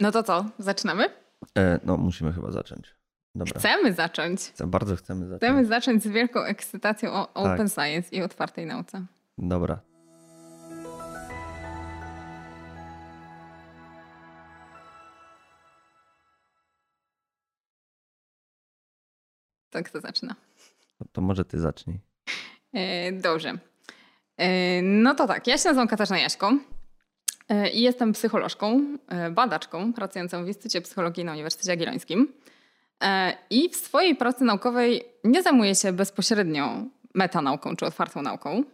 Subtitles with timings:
[0.00, 1.04] No to co, zaczynamy?
[1.58, 2.94] E, no, musimy chyba zacząć.
[3.34, 3.58] Dobra.
[3.60, 4.52] Chcemy zacząć.
[4.66, 5.40] Bardzo chcemy zacząć.
[5.42, 7.54] Chcemy zacząć z wielką ekscytacją o Tak.
[7.54, 9.06] open science i otwartej nauce.
[9.38, 9.80] Dobra.
[19.70, 20.34] To kto zaczyna?
[20.98, 22.00] To, to może ty zacznij.
[22.72, 23.58] E, dobrze.
[24.36, 26.58] E, no to tak, ja się nazywam Katarzyna Jaśko e,
[27.72, 32.32] i jestem psycholożką, e, badaczką pracującą w Instytucie Psychologii na Uniwersytecie Jagiellońskim.
[33.02, 36.70] E, I w swojej pracy naukowej nie zajmuję się bezpośrednio
[37.14, 38.64] metanauką czy otwartą nauką.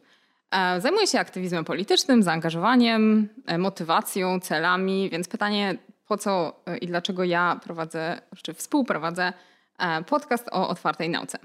[0.51, 6.87] E, Zajmuję się aktywizmem politycznym, zaangażowaniem, e, motywacją, celami, więc pytanie, po co e, i
[6.87, 9.33] dlaczego ja prowadzę, czy współprowadzę
[9.79, 11.39] e, podcast o otwartej nauce.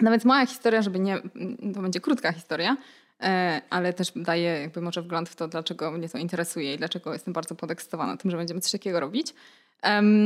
[0.00, 1.18] No więc moja historia, żeby nie,
[1.74, 2.76] to będzie krótka historia, e,
[3.70, 7.34] ale też daje jakby może wgląd w to, dlaczego mnie to interesuje i dlaczego jestem
[7.34, 9.34] bardzo podekscytowana tym, że będziemy coś takiego robić.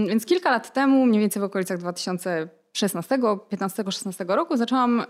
[0.08, 5.04] Więc kilka lat temu, mniej więcej w okolicach 2016, 15-16 roku, zaczęłam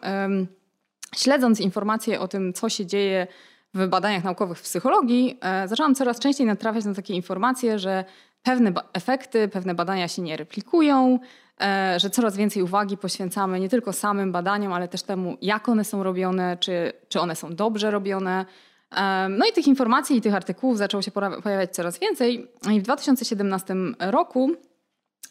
[1.17, 3.27] śledząc informacje o tym, co się dzieje
[3.75, 8.05] w badaniach naukowych w psychologii, e, zaczęłam coraz częściej natrafiać na takie informacje, że
[8.43, 11.50] pewne efekty, pewne badania się nie replikują, e,
[11.97, 16.03] że coraz więcej uwagi poświęcamy nie tylko samym badaniom, ale też temu, jak one są
[16.03, 18.47] robione, czy, czy one są dobrze robione.
[18.97, 21.11] E, No i tych informacji i tych artykułów zaczęło się
[21.43, 22.49] pojawiać coraz więcej.
[22.71, 24.51] I w 2017 roku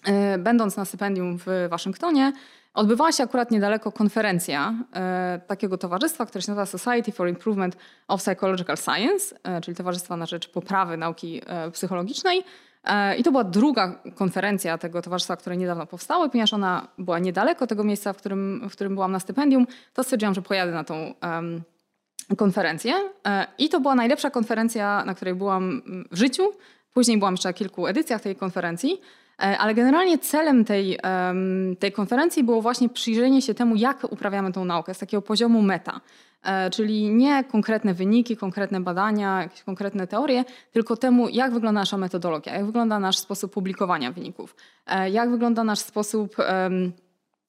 [0.06, 2.34] E, Będąc na stypendium w Waszyngtonie,
[2.74, 8.22] odbywała się akurat niedaleko konferencja e, takiego towarzystwa, które się nazywa Society for Improvement of
[8.22, 12.44] Psychological Science, e, czyli Towarzystwa na Rzecz Poprawy Nauki e, Psychologicznej.
[12.84, 17.68] E, I to była druga konferencja tego towarzystwa, które niedawno powstało, ponieważ ona była niedaleko
[17.68, 21.14] tego miejsca, w którym, w którym byłam na stypendium, to stwierdziłam, że pojadę na tą
[21.22, 21.62] em,
[22.38, 22.94] konferencję.
[23.28, 26.52] E, I to była najlepsza konferencja, na której byłam mm, w życiu.
[26.94, 29.02] Później byłam jeszcze na kilku edycjach tej konferencji.
[29.42, 31.00] E, Ale generalnie celem tej,
[31.80, 36.02] tej konferencji było właśnie przyjrzenie się temu, jak uprawiamy tą naukę z takiego poziomu meta.
[36.44, 41.98] E, Czyli nie konkretne wyniki, konkretne badania, jakieś konkretne teorie, tylko temu, jak wygląda nasza
[41.98, 44.56] metodologia, jak wygląda nasz sposób publikowania wyników,
[44.88, 46.36] e, jak wygląda nasz sposób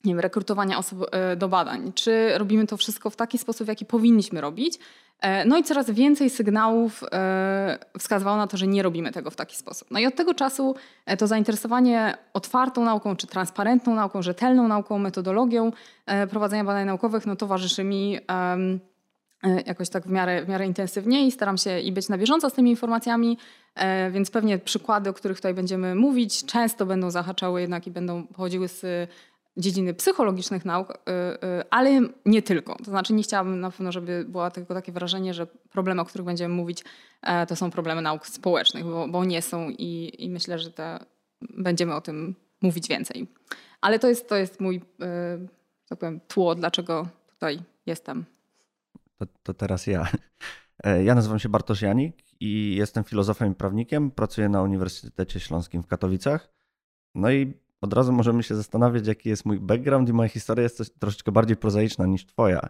[0.05, 1.93] nie wiem, rekrutowania osób e, do badań.
[1.93, 4.78] Czy robimy to wszystko w taki sposób, w jaki powinniśmy robić?
[5.21, 9.37] E, No i coraz więcej sygnałów e, wskazywało na to, że nie robimy tego w
[9.37, 9.89] taki sposób.
[9.91, 10.75] No i od tego czasu
[11.19, 15.72] to zainteresowanie otwartą nauką, czy transparentną nauką, rzetelną nauką, metodologią
[16.31, 18.19] prowadzenia badań naukowych no, towarzyszy mi
[19.66, 22.53] jakoś tak w miarę, w miarę intensywnie i staram się i być na bieżąco z
[22.53, 23.39] tymi informacjami,
[24.10, 28.69] więc pewnie przykłady, o których tutaj będziemy mówić, często będą zahaczały jednak i będą pochodziły
[28.69, 29.10] z
[29.60, 32.76] dziedziny psychologicznych nauk, y, y, ale nie tylko.
[32.76, 36.25] To znaczy nie chciałabym na pewno, żeby było tylko takie wrażenie, że problemy, o których
[36.25, 36.84] będziemy mówić,
[37.22, 40.98] e, to są problemy nauk społecznych, bo, bo nie są i, i myślę, że te,
[41.43, 43.26] będziemy o tym mówić więcej.
[43.81, 45.48] Ale to jest, to jest mój, y,
[45.88, 48.25] tak powiem, tło, dlaczego tutaj jestem.
[49.19, 50.09] To, to teraz ja.
[50.84, 54.10] E, Ja nazywam się Bartosz Janik i jestem filozofem i prawnikiem.
[54.10, 56.48] Pracuję na Uniwersytecie Śląskim w Katowicach.
[57.15, 60.77] No i od razu możemy się zastanawiać, jaki jest mój background i moja historia jest
[60.77, 62.69] coś troszeczkę bardziej prozaiczna niż twoja.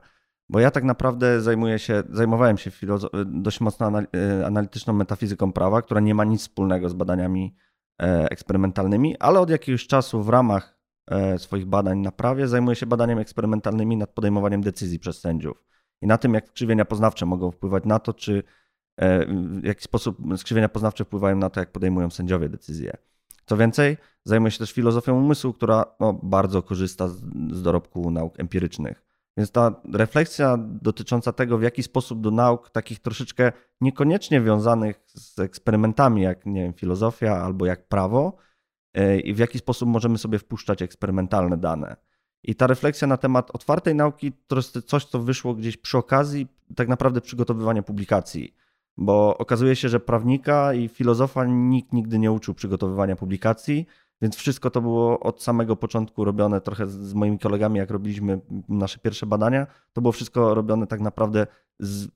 [0.49, 5.83] Bo ja tak naprawdę zajmuję się, zajmowałem się filozo- dość mocno e, analityczną metafizyką prawa,
[5.83, 7.55] która nie ma nic wspólnego z badaniami
[8.03, 10.79] e, eksperymentalnymi, ale od jakiegoś czasu w ramach
[11.11, 15.65] e, swoich badań na prawie zajmuję się badaniami eksperymentalnymi nad podejmowaniem decyzji przez sędziów
[16.03, 18.43] i na tym, jak skrzywienia poznawcze mogą wpływać na to, czy
[18.97, 22.97] e, w jaki sposób skrzywienia poznawcze wpływają na to, jak podejmują sędziowie decyzje.
[23.51, 27.17] Co więcej, zajmuję się też filozofią umysłu, która no, bardzo korzysta z,
[27.53, 29.03] z dorobku nauk empirycznych.
[29.37, 35.39] Więc ta refleksja dotycząca tego, w jaki sposób do nauk takich troszeczkę niekoniecznie wiązanych z
[35.39, 38.37] eksperymentami, jak nie wiem, filozofia albo jak prawo,
[38.95, 41.97] e, i w jaki sposób możemy sobie wpuszczać eksperymentalne dane.
[42.43, 46.49] I ta refleksja na temat otwartej nauki to jest coś, co wyszło gdzieś przy okazji
[46.77, 48.55] tak naprawdę przygotowywania publikacji.
[49.01, 53.87] Bo okazuje się, że prawnika i filozofa nikt nigdy nie uczył przygotowywania publikacji,
[54.23, 58.99] więc wszystko to było od samego początku robione trochę z- moimi kolegami, jak robiliśmy nasze
[58.99, 59.67] pierwsze badania.
[59.93, 61.47] To było wszystko robione tak naprawdę
[61.79, 62.09] z,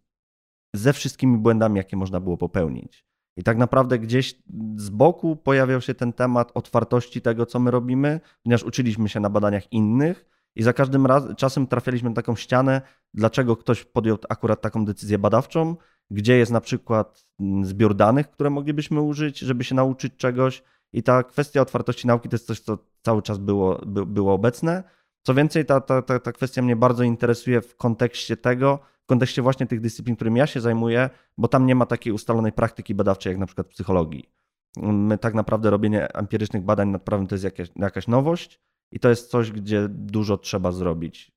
[0.74, 3.04] ze wszystkimi błędami, jakie można było popełnić.
[3.36, 4.42] I tak naprawdę gdzieś
[4.76, 9.30] z boku pojawiał się ten temat otwartości tego, co my robimy, ponieważ uczyliśmy się na
[9.30, 10.26] badaniach innych
[10.56, 12.82] i za każdym razem czasem trafialiśmy na taką ścianę,
[13.14, 15.76] dlaczego ktoś podjął akurat taką decyzję badawczą,
[16.10, 20.62] gdzie jest na przykład mm, zbiór danych, które moglibyśmy użyć, żeby się nauczyć czegoś.
[20.92, 24.84] I ta kwestia otwartości nauki to jest coś, co cały czas było, by, było obecne.
[25.22, 29.42] Co więcej, ta, ta, ta, ta kwestia mnie bardzo interesuje w kontekście tego, w kontekście
[29.42, 33.30] właśnie tych dyscyplin, którymi ja się zajmuję, bo tam nie ma takiej ustalonej praktyki badawczej
[33.30, 34.30] jak na przykład w psychologii.
[34.76, 38.60] My tak naprawdę robienie empirycznych badań nad prawem to jest jakaś, jakaś nowość
[38.92, 41.32] i to jest coś, gdzie dużo trzeba zrobić.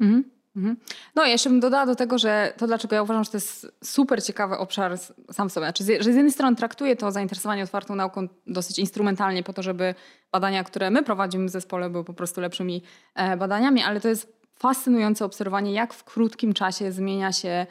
[0.00, 0.37] Mhm.
[0.58, 0.76] Mhm.
[1.14, 4.24] No, jeszcze bym dodała do tego, że to, dlaczego ja uważam, że to jest super
[4.24, 4.98] ciekawy obszar
[5.32, 5.66] sam sobie.
[5.66, 9.94] Znaczy, że z jednej strony traktuję to zainteresowanie otwartą nauką dosyć instrumentalnie po to, żeby
[10.32, 12.82] badania, które my prowadzimy w zespole, były po prostu lepszymi
[13.14, 17.66] e, badaniami, ale to jest fascynujące obserwowanie, jak w krótkim czasie zmienia się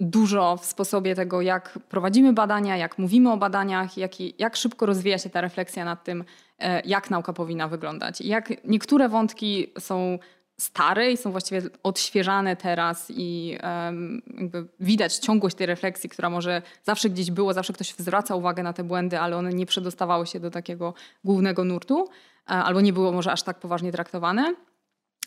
[0.00, 5.18] dużo w sposobie tego, jak prowadzimy badania, jak mówimy o badaniach, jak, jak szybko rozwija
[5.18, 6.24] się ta refleksja nad tym,
[6.58, 8.20] e, jak nauka powinna wyglądać.
[8.20, 10.18] Jak niektóre wątki są
[10.60, 14.22] stare i są właściwie odświeżane teraz i um,
[14.80, 18.84] widać ciągłość tej refleksji, która może zawsze gdzieś było, zawsze ktoś zwraca uwagę na te
[18.84, 22.08] błędy, ale one nie przedostawały się do takiego głównego nurtu
[22.46, 24.54] e, albo nie było może aż tak poważnie traktowane.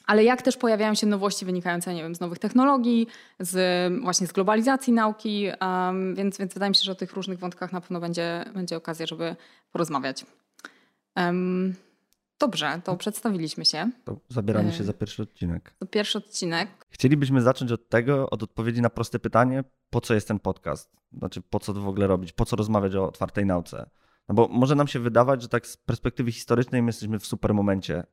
[0.05, 3.07] Ale jak też pojawiają się nowości wynikające nie wiem, z nowych technologii,
[3.39, 7.39] z, właśnie z globalizacji nauki, um, więc, więc wydaje mi się, że o tych różnych
[7.39, 9.35] wątkach na pewno będzie, będzie okazja, żeby
[9.71, 10.25] porozmawiać.
[11.15, 11.75] Um,
[12.39, 13.91] Dobrze, to przedstawiliśmy się.
[14.03, 15.75] To zabieramy się e, za pierwszy odcinek.
[15.79, 16.69] To pierwszy odcinek.
[16.89, 20.91] Chcielibyśmy zacząć od tego, od odpowiedzi na proste pytanie, po co jest ten podcast?
[21.13, 22.31] Znaczy, po co to w ogóle robić?
[22.31, 23.89] Po co rozmawiać o otwartej nauce?
[24.29, 27.53] No bo może nam się wydawać, że tak z perspektywy historycznej my jesteśmy w super
[27.53, 28.03] momencie.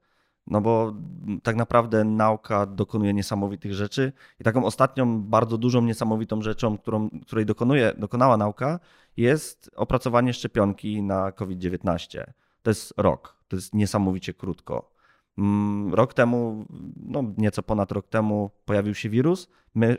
[0.46, 0.94] No bo
[1.42, 7.46] tak naprawdę nauka dokonuje niesamowitych rzeczy i taką ostatnią, bardzo dużą, niesamowitą rzeczą, którą, której
[7.46, 8.80] dokonuje, dokonała nauka,
[9.16, 12.24] jest opracowanie szczepionki na COVID-19.
[12.64, 13.36] To jest rok.
[13.48, 14.90] To jest niesamowicie krótko.
[15.38, 16.66] Mm, rok temu,
[16.96, 19.48] no nieco ponad rok temu pojawił się wirus.
[19.74, 19.96] My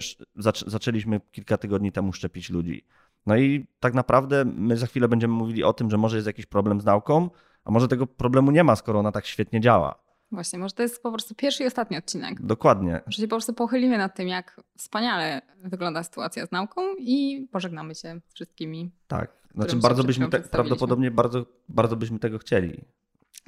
[0.67, 2.85] zaczęliśmy kilka tygodni temu szczepić ludzi.
[3.25, 6.45] No i tak naprawdę my za chwilę będziemy mówili o tym, że może jest jakiś
[6.45, 7.29] problem z nauką,
[7.65, 10.05] a może tego problemu nie ma, skoro ona tak świetnie działa.
[10.31, 12.41] Właśnie, może to jest po prostu pierwszy i ostatni odcinek.
[12.41, 13.01] Dokładnie.
[13.05, 17.95] Może się po prostu pochylimy nad tym, jak wspaniale wygląda sytuacja z nauką i pożegnamy
[17.95, 18.91] się z wszystkimi.
[19.07, 22.81] Tak, znaczy bardzo byśmy, te, prawdopodobnie bardzo, bardzo byśmy tego chcieli.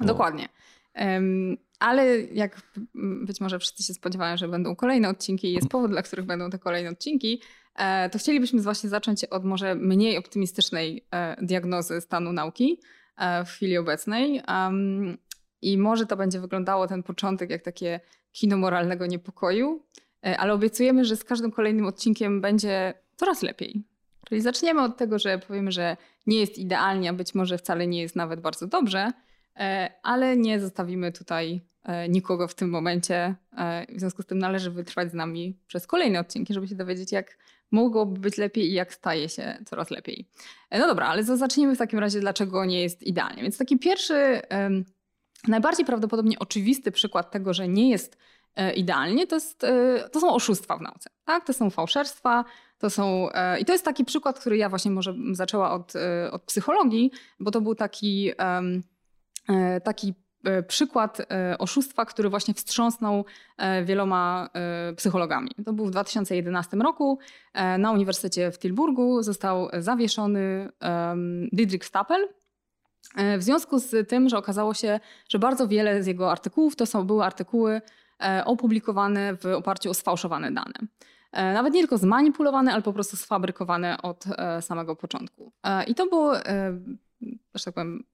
[0.00, 0.06] No.
[0.06, 0.48] Dokładnie.
[1.78, 2.62] Ale jak
[3.24, 6.50] być może wszyscy się spodziewają, że będą kolejne odcinki i jest powód, dla których będą
[6.50, 7.42] te kolejne odcinki,
[7.74, 12.80] e, to chcielibyśmy właśnie zacząć od może mniej optymistycznej e, diagnozy stanu nauki
[13.16, 14.42] e, w chwili obecnej.
[15.62, 18.00] I może to będzie wyglądało ten początek jak takie
[18.32, 19.86] kino moralnego niepokoju,
[20.22, 23.84] ale obiecujemy, że z każdym kolejnym odcinkiem będzie coraz lepiej.
[24.28, 28.00] Czyli zaczniemy od tego, że powiemy, że nie jest idealnie, a być może wcale nie
[28.00, 29.12] jest nawet bardzo dobrze,
[29.58, 33.34] E, ale nie zostawimy tutaj e, nikogo w tym momencie.
[33.58, 37.12] E, w związku z tym należy wytrwać z nami przez kolejne odcinki, żeby się dowiedzieć,
[37.12, 37.38] jak
[37.70, 40.28] mogłoby być lepiej i jak staje się coraz lepiej.
[40.70, 43.42] No dobra, ale zacznijmy w takim razie, dlaczego nie jest idealnie.
[43.42, 44.40] Więc taki pierwszy,
[45.48, 48.18] najbardziej prawdopodobnie oczywisty przykład tego, że nie jest
[48.74, 49.66] idealnie, to, jest,
[50.12, 51.10] to są oszustwa w nauce.
[51.24, 51.46] Tak?
[51.46, 52.44] To są fałszerstwa,
[52.78, 53.28] to są,
[53.60, 55.92] i to jest taki przykład, który ja właśnie może zaczęła od,
[56.30, 57.10] od psychologii,
[57.40, 58.32] bo to był taki
[59.48, 60.14] E, taki
[60.44, 63.24] e, przykład e, oszustwa, który właśnie wstrząsnął
[63.84, 64.48] wieloma
[64.96, 65.50] psychologami.
[65.64, 67.18] To był w 2011 roku.
[67.78, 70.68] Na Uniwersytecie w Tilburgu został zawieszony
[71.52, 72.28] Dietrich Stapel.
[73.38, 77.04] W związku z tym, że okazało się, że bardzo wiele z jego artykułów to są,
[77.04, 77.80] były artykuły
[78.44, 80.74] opublikowane w oparciu o sfałszowane dane.
[81.32, 84.24] Nawet nie tylko zmanipulowane, ale po prostu sfabrykowane od
[84.60, 85.52] samego początku.
[85.86, 86.34] I to było,
[87.54, 88.04] że tak powiem,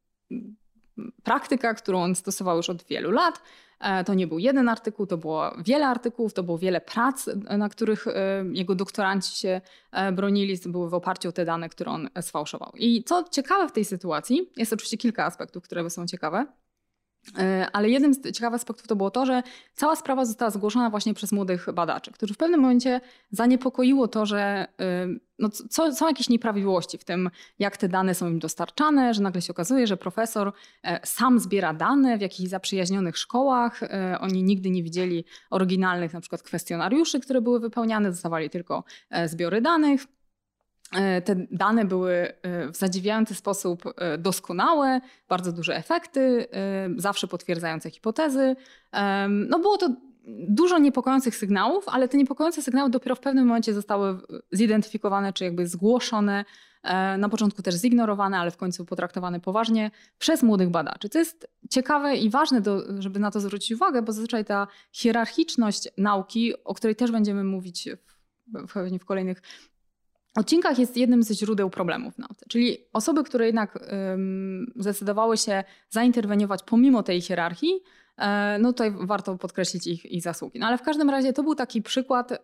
[1.22, 3.42] praktyka, którą on stosował już od wielu lat.
[3.80, 7.68] E, to nie był jeden artykuł, to było wiele artykułów, to było wiele prac, na
[7.68, 9.60] których e, jego doktoranci się
[9.92, 12.72] e, bronili, były w oparciu o te dane, które on sfałszował.
[12.74, 16.46] I co ciekawe w tej sytuacji, jest oczywiście kilka aspektów, które są ciekawe.
[17.38, 19.42] E, ale jednym z ciekawych aspektów to było to, że
[19.74, 23.00] cała sprawa została zgłoszona właśnie przez młodych badaczy, którzy w pewnym momencie
[23.30, 25.06] zaniepokoiło to, że e,
[25.38, 29.42] no, co, są jakieś nieprawidłowości w tym, jak te dane są im dostarczane, że nagle
[29.42, 30.52] się okazuje, że profesor
[30.82, 33.80] e, sam zbiera dane w jakichś zaprzyjaźnionych szkołach.
[34.20, 38.84] Oni nigdy nie widzieli oryginalnych na przykład kwestionariuszy, które były wypełniane, dostawali tylko
[39.26, 40.06] zbiory danych.
[40.92, 42.32] E, te dane były e,
[42.68, 46.46] w zadziwiający sposób e, doskonałe, bardzo duże efekty,
[46.96, 48.56] zawsze potwierdzające hipotezy.
[49.48, 49.88] No było to
[50.48, 54.18] dużo niepokojących sygnałów, ale te niepokojące sygnały dopiero w pewnym momencie zostały
[54.52, 56.44] zidentyfikowane czy jakby zgłoszone,
[57.18, 61.08] na początku też zignorowane, ale w końcu potraktowane poważnie przez młodych badaczy.
[61.08, 65.88] To jest ciekawe i ważne, do, żeby na to zwrócić uwagę, bo zazwyczaj ta hierarchiczność
[65.98, 67.88] nauki, o której też będziemy mówić
[68.54, 69.42] w, w, w kolejnych
[70.34, 72.46] odcinkach jest jednym ze źródeł problemów nauce.
[72.48, 73.78] Czyli osoby, które jednak
[74.76, 77.80] zdecydowały się zainterweniować pomimo tej hierarchii,
[78.18, 80.58] e, no tutaj warto podkreślić ich, ich zasługi.
[80.58, 82.42] No ale w każdym razie to był taki przykład,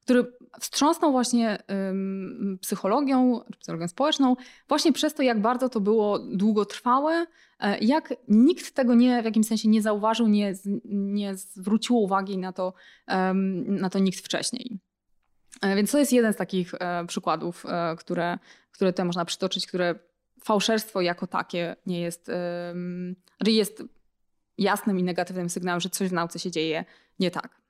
[0.00, 0.26] który
[0.60, 1.58] wstrząsnął właśnie
[2.60, 4.36] psychologią, psychologią społeczną,
[4.68, 7.26] właśnie przez to, jak bardzo to było długotrwałe,
[7.60, 10.54] e, jak nikt tego nie, w jakimś sensie nie zauważył, nie,
[10.84, 12.72] nie zwrócił uwagi na to,
[13.66, 14.78] na to nikt wcześniej.
[15.62, 16.72] E, więc to jest jeden z takich
[17.06, 17.66] przykładów,
[17.98, 18.38] które,
[18.72, 19.94] które tutaj można przytoczyć, które
[20.44, 22.30] fałszerstwo jako takie nie jest,
[23.46, 23.82] jest
[24.58, 26.84] jasnym i negatywnym sygnałem, że coś w nauce się dzieje
[27.20, 27.60] nie tak.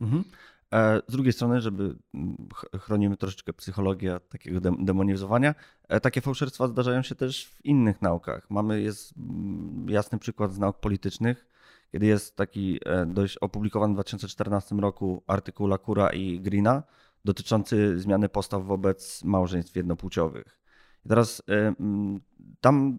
[0.00, 0.24] Mhm.
[0.74, 1.96] E, z drugiej strony, żeby
[2.78, 5.54] chronimy troszeczkę psychologię takiego demonizowania,
[5.88, 8.50] e, takie fałszerstwa zdarzają się też w innych naukach.
[8.50, 9.14] Mamy jest
[9.86, 11.46] jasny przykład z nauk politycznych,
[11.94, 16.82] kiedy jest taki e, dość opublikowany w 2014 roku artykuł Lakura i Greena
[17.24, 20.60] dotyczący zmiany postaw wobec małżeństw jednopłciowych.
[21.04, 21.42] I teraz
[22.60, 22.98] tam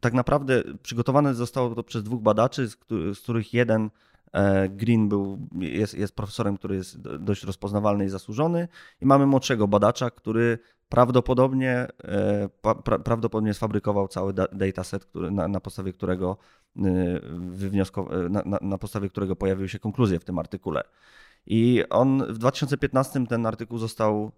[0.00, 2.68] tak naprawdę przygotowane zostało to przez dwóch badaczy,
[3.14, 3.90] z których jeden
[4.32, 8.68] e, Green był, jest, jest profesorem, który jest dość rozpoznawalny i zasłużony,
[9.00, 10.58] i mamy młodszego badacza, który
[10.94, 16.36] prawdopodobnie, e, pra, prawdopodobnie sfabrykował cały dataset, który, na, na podstawie którego
[16.76, 17.20] e,
[18.30, 20.82] na, na, na podstawie którego pojawiły się konkluzje w tym artykule.
[21.46, 24.32] I on w 2015 ten artykuł został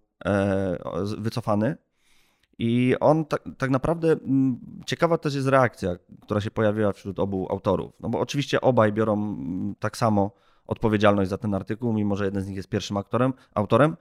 [1.19, 1.77] wycofany
[2.59, 4.17] i on tak, tak naprawdę
[4.87, 7.93] ciekawa też jest reakcja, która się pojawiła wśród obu autorów.
[8.01, 9.37] No bo oczywiście obaj biorą
[9.79, 10.31] tak samo
[10.67, 13.97] odpowiedzialność za ten artykuł, mimo że jeden z nich jest pierwszym aktorem, autorem.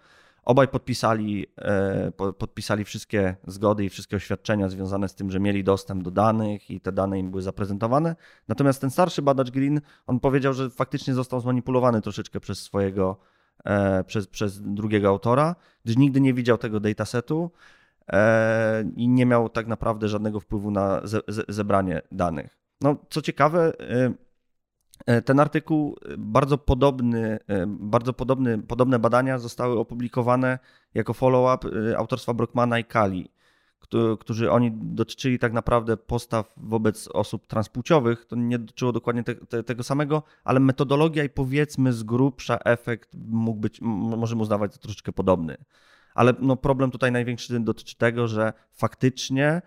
[0.46, 6.04] Obaj podpisali, e, podpisali wszystkie zgody i wszystkie oświadczenia związane z tym, że mieli dostęp
[6.04, 8.16] do danych i te dane im były zaprezentowane.
[8.48, 13.18] Natomiast ten starszy badacz Green, on powiedział, że faktycznie został zmanipulowany troszeczkę przez swojego,
[13.66, 17.52] e, przez, przez drugiego autora, gdyż nigdy nie widział tego datasetu.
[18.12, 21.02] E, i nie miał tak naprawdę żadnego wpływu na
[21.48, 22.58] zebranie danych.
[22.82, 23.74] No, co ciekawe,
[25.26, 30.60] ten artykuł, bardzo podobny, bardzo podobny, podobne badania zostały opublikowane
[30.94, 33.30] jako follow-up autorstwa Brockmana i Kali,
[34.20, 38.26] którzy oni dotyczyli tak naprawdę postaw wobec osób transpłciowych.
[38.26, 43.10] To nie dotyczyło dokładnie te, te, tego samego, ale metodologia i powiedzmy z grubsza efekt
[43.28, 45.58] mógł być, możemy uznawać za troszeczkę podobny
[46.16, 49.62] ale no problem tutaj największy dotyczy tego, że faktycznie e,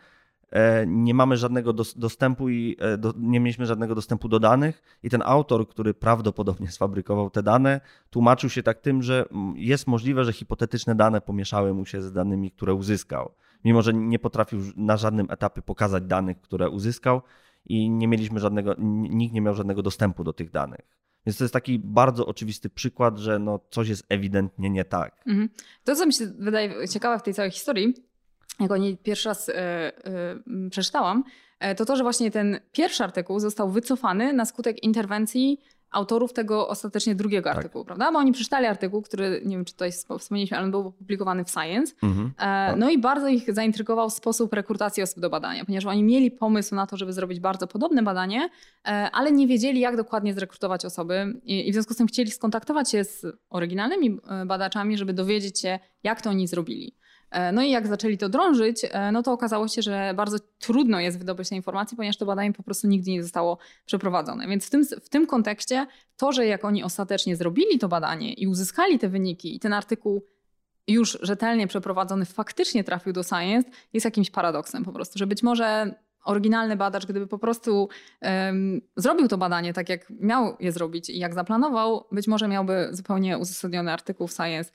[0.86, 5.22] nie mamy żadnego dostępu i e, do, nie mieliśmy żadnego dostępu do danych i ten
[5.24, 9.24] autor, który prawdopodobnie sfabrykował te dane, tłumaczył się tak tym, że
[9.54, 13.30] jest możliwe, że hipotetyczne dane pomieszały mu się z danymi, które uzyskał.
[13.64, 17.22] Mimo, że nie potrafił na żadnym etapie pokazać danych, które uzyskał
[17.64, 20.98] i nie mieliśmy żadnego, nikt nie miał żadnego dostępu do tych danych.
[21.26, 25.22] Więc to jest taki bardzo oczywisty przykład, że no coś jest ewidentnie nie tak.
[25.26, 25.48] Mhm.
[25.84, 27.94] To, co mi się wydaje ciekawe w tej całej historii,
[28.60, 29.54] jak oni pierwszy raz yy,
[30.54, 31.24] yy, przeczytałam,
[31.60, 35.60] e, to to, że właśnie ten pierwszy artykuł został wycofany na skutek interwencji
[35.90, 37.56] autorów tego ostatecznie drugiego tak.
[37.56, 38.12] artykułu, prawda?
[38.12, 41.50] Bo oni przeczytali artykuł, który, nie wiem czy tutaj wspomnieliśmy, ale on był opublikowany w
[41.50, 41.94] Science.
[42.02, 42.32] Mhm.
[42.38, 46.74] E, no i bardzo ich zaintrygował sposób rekrutacji osób do badania, ponieważ oni mieli pomysł
[46.74, 48.48] na to, żeby zrobić bardzo podobne badanie,
[48.86, 52.90] e, ale nie wiedzieli, jak dokładnie zrekrutować osoby i, w związku z tym chcieli skontaktować
[52.90, 56.97] się z oryginalnymi e, badaczami, żeby dowiedzieć się, jak to oni zrobili.
[57.30, 61.00] E, no i jak zaczęli to drążyć, e, no to okazało się, że bardzo trudno
[61.00, 64.48] jest wydobyć te informacje, ponieważ to badanie po prostu nigdy nie zostało przeprowadzone.
[64.48, 68.46] Więc w tym, w tym kontekście to, że jak oni ostatecznie zrobili to badanie i
[68.46, 70.24] uzyskali te wyniki i ten artykuł
[70.86, 75.94] już rzetelnie przeprowadzony faktycznie trafił do Science, jest jakimś paradoksem po prostu, że być może
[76.24, 77.88] oryginalny badacz, gdyby po prostu
[78.22, 82.88] um, zrobił to badanie tak, jak miał je zrobić i jak zaplanował, być może miałby
[82.90, 84.70] zupełnie uzasadniony artykuł w Science,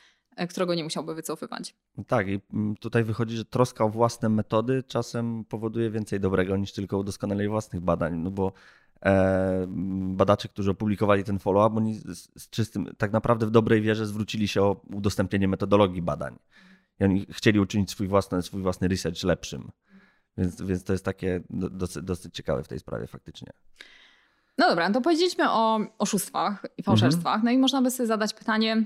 [0.49, 1.75] którego nie musiałby wycofywać.
[2.07, 6.73] Tak, i mm, tutaj wychodzi, że troska o własne metody czasem powoduje więcej dobrego niż
[6.73, 8.51] tylko udoskonalenie własnych badań, no bo
[9.05, 9.65] e,
[10.15, 14.47] badacze, którzy opublikowali ten follow-up, oni z, z, czystym, tak naprawdę w dobrej wierze zwrócili
[14.47, 16.39] się o udostępnienie metodologii badań.
[16.99, 19.71] I oni chcieli uczynić swój własny, swój własny research lepszym.
[20.37, 23.51] Więc, więc to jest takie dosyć, dosyć ciekawe w tej sprawie faktycznie.
[24.57, 27.35] No dobra, to powiedzieliśmy o oszustwach i fałszerstwach.
[27.35, 27.45] Mhm.
[27.45, 28.85] No i można by sobie zadać pytanie,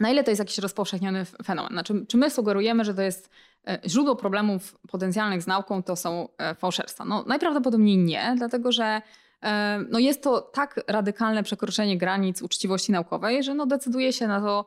[0.00, 1.72] na ile to jest jakiś rozpowszechniony fenomen?
[1.72, 3.30] Znaczy, czy my sugerujemy, że to jest
[3.68, 7.04] e, źródło problemów potencjalnych z nauką, to są e, fałszerstwa?
[7.04, 9.02] No, najprawdopodobniej nie, dlatego że
[9.42, 14.40] e, no jest to tak radykalne przekroczenie granic uczciwości naukowej, że no decyduje się na
[14.40, 14.66] to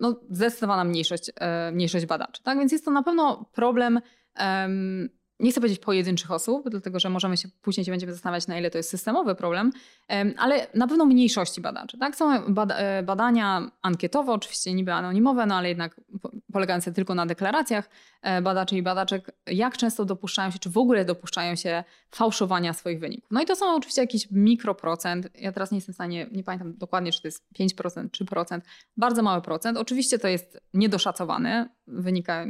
[0.00, 1.30] no zdecydowana mniejszość,
[1.72, 2.42] mniejszość badaczy.
[2.42, 2.58] Tak?
[2.58, 4.00] Więc jest to na pewno problem
[5.42, 8.70] nie chcę powiedzieć pojedynczych osób, dlatego że możemy się później się będziemy zastanawiać, na ile
[8.70, 9.72] to jest systemowy problem,
[10.38, 11.98] ale na pewno mniejszości badaczy.
[11.98, 12.16] Tak?
[12.16, 16.00] Są e, badania ankietowe, oczywiście niby anonimowe, no ale jednak
[16.52, 17.90] polegające tylko na deklaracjach
[18.22, 23.00] e, badaczy i badaczek, jak często dopuszczają się, czy w ogóle dopuszczają się fałszowania swoich
[23.00, 23.30] wyników.
[23.30, 25.28] No i to są oczywiście jakiś mikroprocent.
[25.34, 28.60] Ja teraz nie jestem w stanie, nie pamiętam dokładnie, czy to jest 5%, 3%,
[28.96, 29.78] bardzo mały procent.
[29.78, 32.46] Oczywiście to jest niedoszacowane, wynika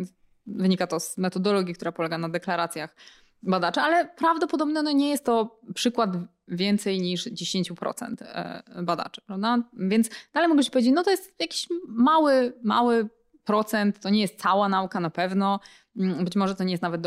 [0.46, 2.96] Wynika to z metodologii, która polega na deklaracjach
[3.42, 6.10] badacza, ale prawdopodobnie no nie jest to przykład
[6.48, 9.58] więcej niż 10% e, badaczy, prawda?
[9.72, 13.08] Więc dalej mogę się powiedzieć, no to jest jakiś mały, mały
[13.44, 15.60] procent, to nie jest cała nauka na pewno,
[15.96, 17.02] mm, być może to nie jest nawet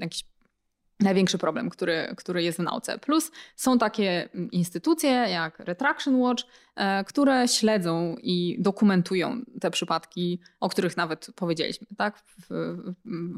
[0.00, 0.24] jakiś
[1.00, 2.98] największy problem, który, który jest w nauce.
[2.98, 6.44] Plus są takie instytucje jak Retraction Watch,
[6.76, 12.24] e, które śledzą i dokumentują te przypadki, o których nawet powiedzieliśmy tak,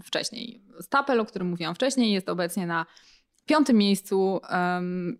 [0.05, 0.63] wcześniej.
[0.81, 2.87] Stapel, o którym mówiłam wcześniej, jest obecnie na
[3.47, 4.41] piątym miejscu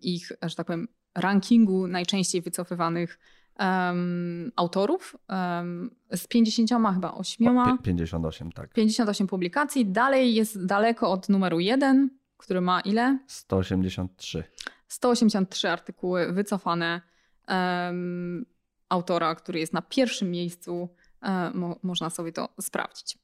[0.01, 3.19] ich, że tak powiem, rankingu najczęściej wycofywanych
[3.59, 7.57] um, autorów um, z 50 chyba 8.
[7.57, 8.73] O, 58, tak.
[8.73, 9.85] 58 publikacji.
[9.85, 12.09] Dalej jest daleko od numeru 1,
[12.41, 13.19] który ma ile?
[13.27, 14.43] 183.
[14.87, 17.01] 183 artykuły wycofane
[17.47, 18.45] um,
[18.89, 20.89] autora, który jest na pierwszym miejscu.
[21.23, 23.17] Um, mo można sobie to sprawdzić.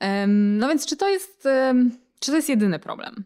[0.00, 1.48] Um, no więc czy to jest,
[2.20, 3.24] czy to jest jedyny problem?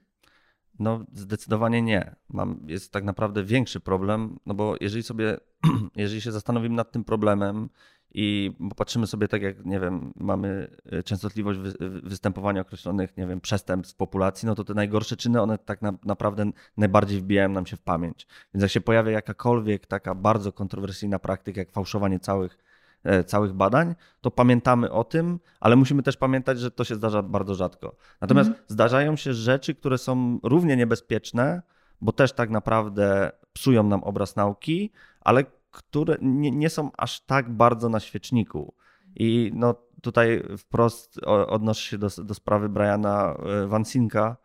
[0.78, 2.16] No, zdecydowanie nie.
[2.28, 5.36] Mam, jest tak naprawdę większy problem, no bo jeżeli sobie,
[5.96, 7.68] jeżeli się zastanowimy nad tym problemem
[8.14, 11.60] i popatrzymy sobie tak jak, nie wiem, mamy y, częstotliwość
[12.02, 16.50] występowania określonych, nie wiem, przestępstw populacji, no to te najgorsze czyny, one tak na, naprawdę
[16.76, 18.26] najbardziej wbijają nam się w pamięć.
[18.54, 22.58] Więc jak się pojawia jakakolwiek taka bardzo kontrowersyjna praktyka, jak fałszowanie całych,
[23.04, 27.22] e, całych badań, to pamiętamy o tym, ale musimy też pamiętać, że to się zdarza
[27.22, 27.96] bardzo rzadko.
[28.20, 28.66] Natomiast mhm.
[28.68, 31.62] zdarzają się rzeczy, które są równie niebezpieczne,
[32.00, 34.90] bo też tak naprawdę psują nam obraz nauki,
[35.20, 38.74] ale które nie, nie są aż tak bardzo na świeczniku.
[39.16, 44.36] I no tutaj wprost odnoszę się do, do sprawy Briana e, Wansinka,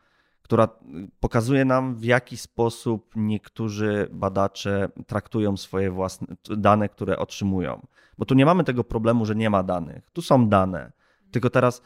[0.42, 0.68] która
[1.20, 6.28] pokazuje nam, w jaki sposób niektórzy badacze traktują swoje własne
[6.58, 7.88] dane, które otrzymują.
[8.18, 10.10] Bo tu nie mamy tego problemu, że nie ma danych.
[10.14, 10.92] Tu są dane.
[11.32, 11.82] Tylko teraz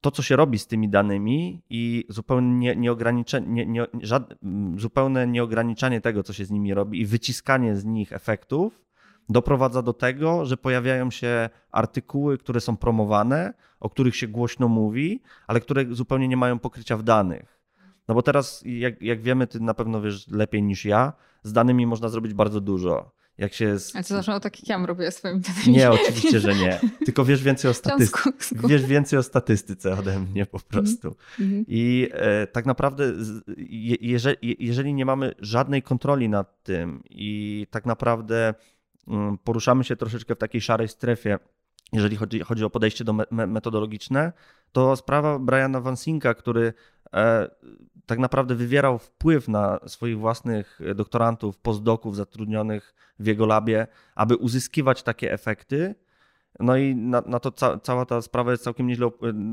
[0.00, 4.34] to, co się robi z tymi danymi i zupełnie, nieograniczenie, nie, nie, żad,
[4.76, 8.84] zupełne nieograniczanie tego, co się z nimi robi i wyciskanie z nich efektów
[9.28, 15.22] doprowadza do tego, że pojawiają się artykuły, które są promowane, o których się głośno mówi,
[15.46, 17.58] ale które zupełnie nie mają pokrycia w danych.
[18.08, 21.86] No bo teraz, jak, jak wiemy, ty na pewno wiesz lepiej niż ja, z danymi
[21.86, 23.78] można zrobić bardzo dużo jak się.
[23.78, 23.96] Z...
[23.96, 25.72] A to zawsze o tak jak ja robię swoim danymi.
[25.72, 26.80] Nie, oczywiście, że nie.
[27.06, 28.68] Tylko wiesz więcej o statystyce.
[28.68, 31.16] Wiesz więcej o statystyce ode mnie po prostu.
[31.40, 31.64] Mm -hmm.
[31.68, 33.12] I e, tak naprawdę,
[33.56, 38.54] je, jeżeli, jeżeli nie mamy żadnej kontroli nad tym i tak naprawdę
[39.08, 41.38] mm, poruszamy się troszeczkę w takiej szarej strefie,
[41.92, 44.32] jeżeli chodzi, chodzi o podejście do me metodologiczne,
[44.72, 46.72] to sprawa Briana Vansinka, który
[47.12, 47.48] e,
[48.08, 55.02] tak naprawdę wywierał wpływ na swoich własnych doktorantów, postdoków zatrudnionych w jego labie, aby uzyskiwać
[55.02, 55.94] takie efekty.
[56.60, 59.06] No i na, na to ca, cała ta sprawa jest całkiem nieźle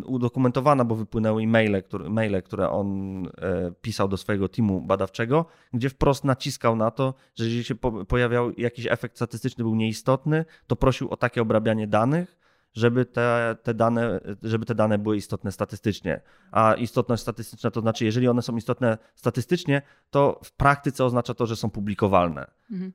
[0.05, 2.87] udokumentowana, bo wypłynęły e-maile, które, maile, które on
[3.27, 8.05] e, pisał do swojego teamu badawczego, gdzie wprost naciskał na to, że jeżeli się po,
[8.05, 12.37] pojawiał jakiś efekt statystyczny, był nieistotny, to prosił o takie obrabianie danych,
[12.75, 16.21] żeby te, te, dane, żeby te dane były istotne statystycznie.
[16.51, 21.45] A istotność statystyczna to znaczy, jeżeli one są istotne statystycznie, to w praktyce oznacza to,
[21.45, 22.47] że są publikowalne.
[22.71, 22.93] Mhm.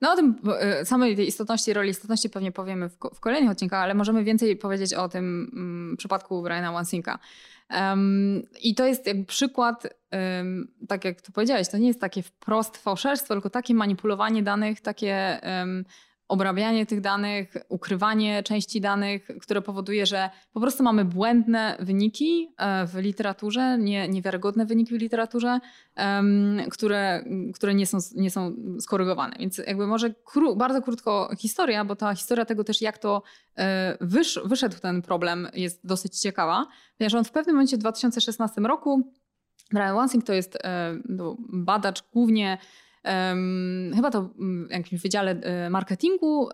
[0.00, 3.82] No o tym e, samej tej istotności, roli istotności pewnie powiemy w, w kolejnych odcinkach,
[3.82, 7.18] ale możemy więcej powiedzieć o tym mm, przypadku Briana Wansinka.
[7.70, 12.22] Um, I to jest jakby przykład, um, tak jak tu powiedziałeś, to nie jest takie
[12.22, 15.84] wprost fałszerstwo, tylko takie manipulowanie danych, takie um,
[16.32, 22.86] obrabianie tych danych, ukrywanie części danych, które powoduje, że po prostu mamy błędne wyniki e,
[22.86, 25.60] w literaturze, nie, niewiarygodne wyniki w literaturze,
[26.70, 29.36] które, które nie, są, nie są skorygowane.
[29.38, 33.22] Więc jakby może kró, bardzo krótko historia, bo ta historia tego też, jak to
[33.58, 36.66] e, wysz, wyszedł ten problem, jest dosyć ciekawa,
[36.98, 39.12] ponieważ on w pewnym momencie w 2016 roku
[39.72, 40.98] Brian Wansing to jest e,
[41.48, 42.58] badacz głównie
[43.94, 46.48] chyba to w jakimś wydziale e, marketingu,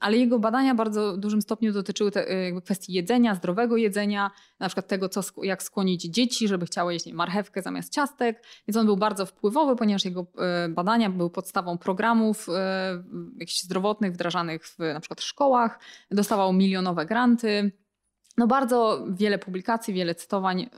[0.00, 4.68] ale jego badania bardzo dużym stopniu dotyczyły te, e, jakby kwestii jedzenia, zdrowego jedzenia, na
[4.68, 8.42] przykład tego, co, jak skłonić dzieci, żeby chciały jeść marchewkę zamiast ciastek.
[8.68, 12.46] Więc on był bardzo wpływowy, ponieważ jego e, badania były podstawą programów
[13.38, 15.78] jakichś zdrowotnych wdrażanych w na przykład szkołach.
[16.10, 17.72] Dostawał milionowe granty.
[18.38, 20.68] No bardzo wiele publikacji, wiele cytowań, y,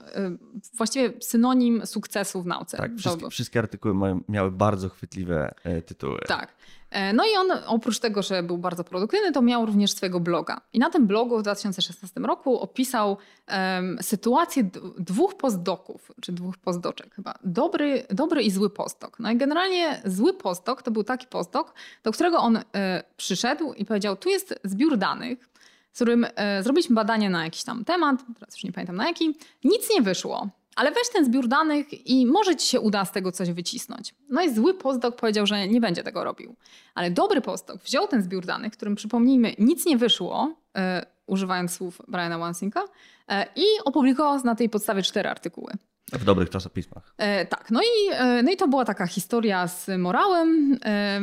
[0.77, 2.77] właściwie synonim sukcesu w nauce.
[2.77, 3.95] Tak, wszystkie, wszystkie artykuły
[4.29, 6.19] miały bardzo chwytliwe e, tytuły.
[6.27, 6.55] Tak.
[6.95, 10.61] E, no i on oprócz tego, że był bardzo produktywny, to miał również swojego bloga.
[10.73, 13.17] I na tym blogu w 2016 roku opisał
[13.49, 17.35] um, sytuację dwóch postdoków, czy dwóch postdoczek chyba.
[17.45, 19.19] Dobry, dobry i zły postdok.
[19.19, 23.85] No i generalnie zły postdok to był taki postdok, do którego on e, przyszedł i
[23.85, 25.49] powiedział, tu jest zbiór danych,
[25.95, 29.37] z którym e, zrobiliśmy badanie na jakiś tam temat, teraz już nie pamiętam na jaki,
[29.65, 30.49] nic nie wyszło.
[30.77, 34.15] Ale weź ten zbiór danych i może ci się uda z tego coś wycisnąć.
[34.31, 36.55] No i zły postdoc powiedział, że nie będzie tego robił.
[36.95, 42.03] Ale dobry postdoc wziął ten zbiór danych, którym przypomnijmy, nic nie wyszło, e, używając słów
[42.09, 42.85] Briana Wansinka,
[43.29, 45.73] e, i opublikował na tej podstawie cztery artykuły.
[46.19, 47.15] W dobrych czasopismach.
[47.19, 51.21] E, tak, no i, e, no i to była taka historia z morałem, e,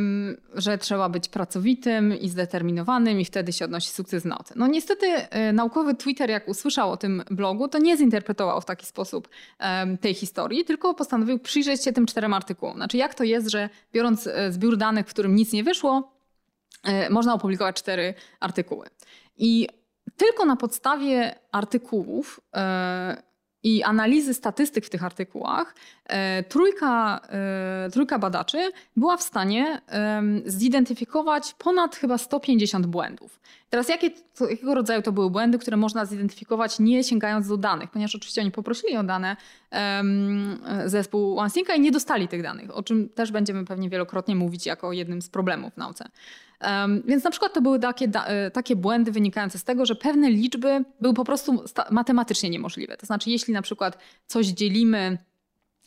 [0.53, 4.53] że trzeba być pracowitym i zdeterminowanym i wtedy się odnosi sukces nauce.
[4.57, 8.85] No niestety e, naukowy Twitter, jak usłyszał o tym blogu, to nie zinterpretował w taki
[8.85, 9.29] sposób
[10.01, 12.75] tej historii, tylko postanowił przyjrzeć się tym czterem artykułom.
[12.75, 16.11] Znaczy jak to jest, że biorąc e, zbiór danych, w którym nic nie wyszło,
[17.09, 18.87] można opublikować cztery artykuły.
[19.37, 19.67] I
[20.17, 22.39] tylko na podstawie artykułów
[23.63, 29.81] i analizy statystyk w tych artykułach, e, trójka, e, trójka badaczy była w stanie
[30.45, 33.39] zidentyfikować ponad chyba 150 błędów.
[33.69, 34.09] Teraz jakie,
[34.49, 38.51] jakiego rodzaju to były błędy, które można zidentyfikować nie sięgając do danych, ponieważ oczywiście oni
[38.51, 39.35] poprosili o dane
[40.85, 44.93] zespół OneSynca i nie dostali tych danych, o czym też będziemy pewnie wielokrotnie mówić jako
[44.93, 46.09] jednym z problemów w nauce.
[47.05, 50.83] Więc na przykład to były takie, e, takie błędy wynikające z tego, że pewne liczby
[51.01, 52.97] były po prostu matematycznie niemożliwe.
[52.97, 53.97] To znaczy, jeśli na przykład
[54.27, 55.17] coś dzielimy,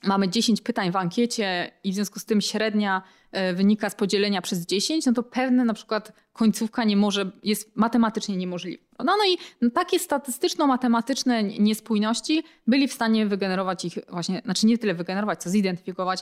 [0.06, 4.42] mamy 10 pytań w ankiecie i w związku z tym średnia e, wynika z podzielenia
[4.42, 8.84] przez 10, no to pewne na przykład końcówka nie może, jest matematycznie niemożliwa.
[8.98, 9.38] No, no i
[9.70, 16.20] takie statystyczno-matematyczne niespójności byli w stanie wygenerować ich właśnie, znaczy nie tyle wygenerować, co zidentyfikować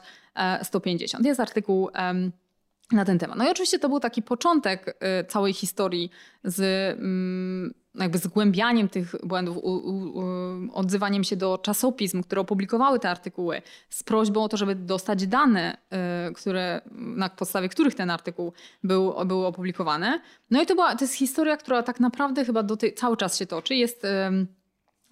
[0.63, 1.25] 150.
[1.25, 1.89] E, jest artykuł
[2.93, 3.39] na ten temat.
[3.39, 6.11] No i oczywiście to był taki początek y, całej historii
[6.45, 6.61] z
[6.99, 10.23] mm, jakby zgłębianiem tych błędów, u, u,
[10.73, 15.77] odzywaniem się do czasopism, które opublikowały te artykuły, z prośbą o to, żeby dostać dane,
[16.31, 18.53] y, które, na podstawie których ten artykuł
[18.85, 20.21] był, był opublikowany.
[20.51, 23.39] No i to, była, to jest historia, która tak naprawdę chyba do tej, cały czas
[23.39, 23.75] się toczy.
[23.75, 24.07] Jest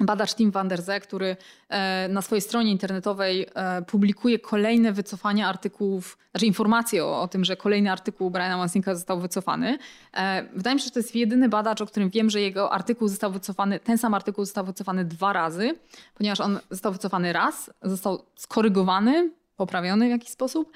[0.00, 1.36] badacz Tim van der Zee, który
[1.68, 7.44] e, na swojej stronie internetowej e, publikuje kolejne wycofania artykułów, znaczy informacje o, o tym,
[7.44, 9.78] że kolejny artykuł Briana Wansinka został wycofany.
[10.14, 13.08] E, wydaje mi się, że to jest jedyny badacz, o którym wiem, że jego artykuł
[13.08, 15.74] został wycofany, ten sam artykuł został wycofany dwa razy,
[16.14, 20.72] ponieważ on został wycofany raz, został skorygowany, poprawiony w jakiś sposób,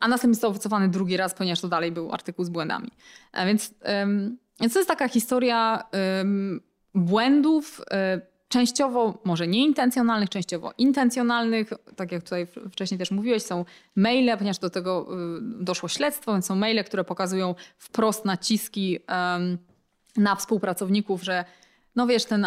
[0.00, 2.90] a następnie został wycofany drugi raz, ponieważ to dalej był artykuł z błędami.
[3.46, 3.74] Więc,
[4.60, 5.84] więc to jest taka historia
[6.94, 11.70] błędów, y, częściowo może nieintencjonalnych, częściowo intencjonalnych.
[11.96, 13.64] Tak jak tutaj wcześniej też mówiłeś, są
[13.96, 18.98] maile, ponieważ do tego y, doszło śledztwo, więc są maile, które pokazują wprost naciski
[20.16, 21.44] na współpracowników, że
[21.96, 22.38] no wiesz, te,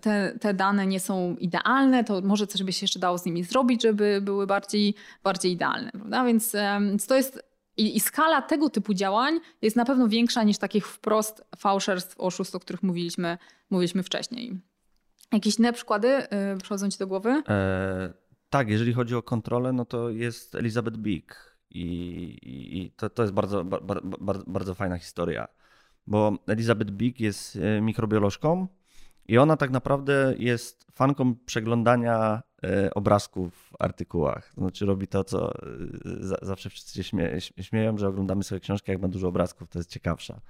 [0.00, 3.44] te, te, dane nie są idealne, to może coś by się jeszcze dało z nimi
[3.44, 5.90] zrobić, żeby były bardziej, bardziej idealne.
[5.90, 6.24] Prawda?
[6.24, 6.56] Więc
[7.06, 11.44] to jest i, I, skala tego typu działań jest na pewno większa niż takich wprost
[11.56, 13.38] fałszerstw, oszustw, o których mówiliśmy,
[13.70, 14.60] mówiliśmy wcześniej.
[15.32, 17.42] Jakieś inne przykłady yy, przychodzą ci do głowy?
[17.48, 18.12] E,
[18.50, 21.52] tak, jeżeli chodzi o kontrolę, no to jest Elizabeth Big.
[21.74, 25.48] I, i to, to jest bardzo, bardzo, bardzo, bardzo fajna historia,
[26.06, 28.68] bo Elizabeth Big jest e, mikrobiolożką
[29.28, 34.52] i ona tak naprawdę jest fanką przeglądania e, obrazków w artykułach.
[34.54, 35.58] To znaczy robi to, co e,
[36.42, 39.90] zawsze wszyscy się śmie śmieją, że oglądamy sobie książki, jak ma dużo obrazków, to jest
[39.90, 40.40] ciekawsza.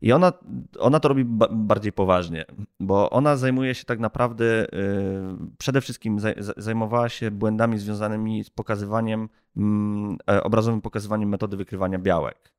[0.00, 0.32] I ona,
[0.78, 2.44] ona to robi ba bardziej poważnie,
[2.80, 8.50] bo ona zajmuje się tak naprawdę, yy, przede wszystkim zaj zajmowała się błędami związanymi z
[8.50, 12.55] pokazywaniem, yy, obrazowym pokazywaniem metody wykrywania białek.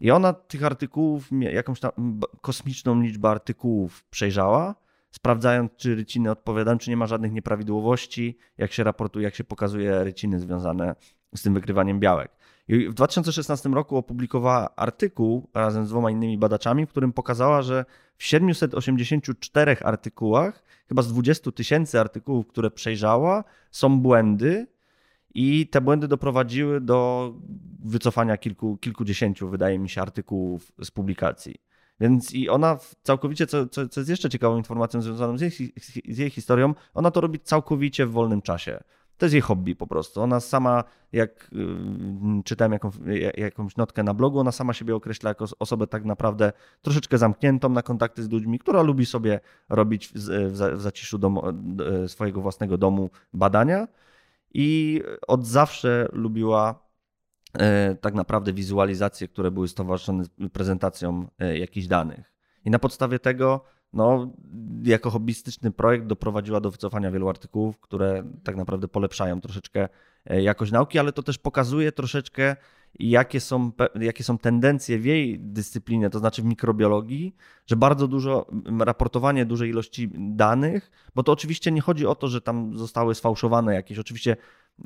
[0.00, 4.74] I ona tych artykułów, jakąś tam kosmiczną liczbę artykułów przejrzała,
[5.10, 10.04] sprawdzając, czy ryciny odpowiadają, czy nie ma żadnych nieprawidłowości, jak się raportuje, jak się pokazuje
[10.04, 10.94] ryciny związane
[11.36, 12.30] z tym wykrywaniem białek.
[12.68, 17.84] I w 2016 roku opublikowała artykuł razem z dwoma innymi badaczami, w którym pokazała, że
[18.16, 24.66] w 784 artykułach, chyba z 20 tysięcy artykułów, które przejrzała, są błędy,
[25.34, 27.32] i te błędy doprowadziły do
[27.84, 31.54] wycofania kilku, kilkudziesięciu, wydaje mi się, artykułów z publikacji.
[32.00, 35.72] Więc i ona całkowicie, co, co, co jest jeszcze ciekawą informacją związaną z jej,
[36.08, 38.80] z jej historią, ona to robi całkowicie w wolnym czasie.
[39.18, 40.22] to jest jej hobby po prostu.
[40.22, 41.50] Ona sama, jak
[42.44, 42.90] czytałem jaką,
[43.36, 47.82] jakąś notkę na blogu, ona sama siebie określa jako osobę tak naprawdę troszeczkę zamkniętą na
[47.82, 50.18] kontakty z ludźmi, która lubi sobie robić w,
[50.52, 51.42] w, zaciszu domu,
[52.06, 53.86] swojego własnego domu badania
[54.54, 56.90] i od zawsze lubiła
[57.58, 62.32] e, tak naprawdę wizualizacje, które były stowarzyszone prezentacją e, jakichś danych.
[62.64, 64.32] I na podstawie tego no,
[64.82, 69.88] jako hobbystyczny projekt doprowadziła do wycofania wielu artykułów, które tak naprawdę polepszają troszeczkę
[70.26, 72.56] e, jakość nauki, ale to też pokazuje troszeczkę,
[72.98, 78.46] jakie są, jakie są tendencje w jej dyscyplinie, to znaczy w mikrobiologii, że bardzo dużo
[78.78, 83.74] raportowanie dużej ilości danych, bo to oczywiście nie chodzi o to, że tam zostały sfałszowane
[83.74, 84.36] jakieś, oczywiście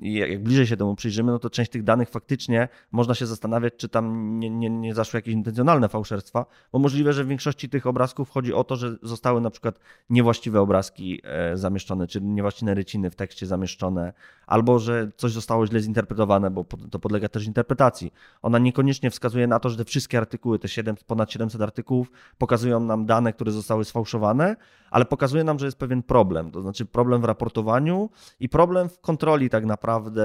[0.03, 3.89] jak bliżej się temu przyjrzymy, no to część tych danych faktycznie można się zastanawiać, czy
[3.89, 8.31] tam nie, nie, nie zaszły jakieś intencjonalne fałszerstwa, bo możliwe, że w większości tych obrazków
[8.31, 9.79] chodzi o to, że zostały na przykład
[10.11, 14.13] niewłaściwe obrazki e, zamieszczone, czy niewłaściwe ryciny w tekście zamieszczone,
[14.47, 18.13] albo że coś zostało źle zinterpretowane, bo to podlega też interpretacji.
[18.43, 22.81] Ona niekoniecznie wskazuje na to, że te wszystkie artykuły, te 7, ponad 700 artykułów pokazują
[22.81, 24.57] nam dane, które zostały sfałszowane,
[24.91, 29.01] ale pokazuje nam, że jest pewien problem, to znaczy problem w raportowaniu i problem w
[29.01, 29.84] kontroli tak naprawdę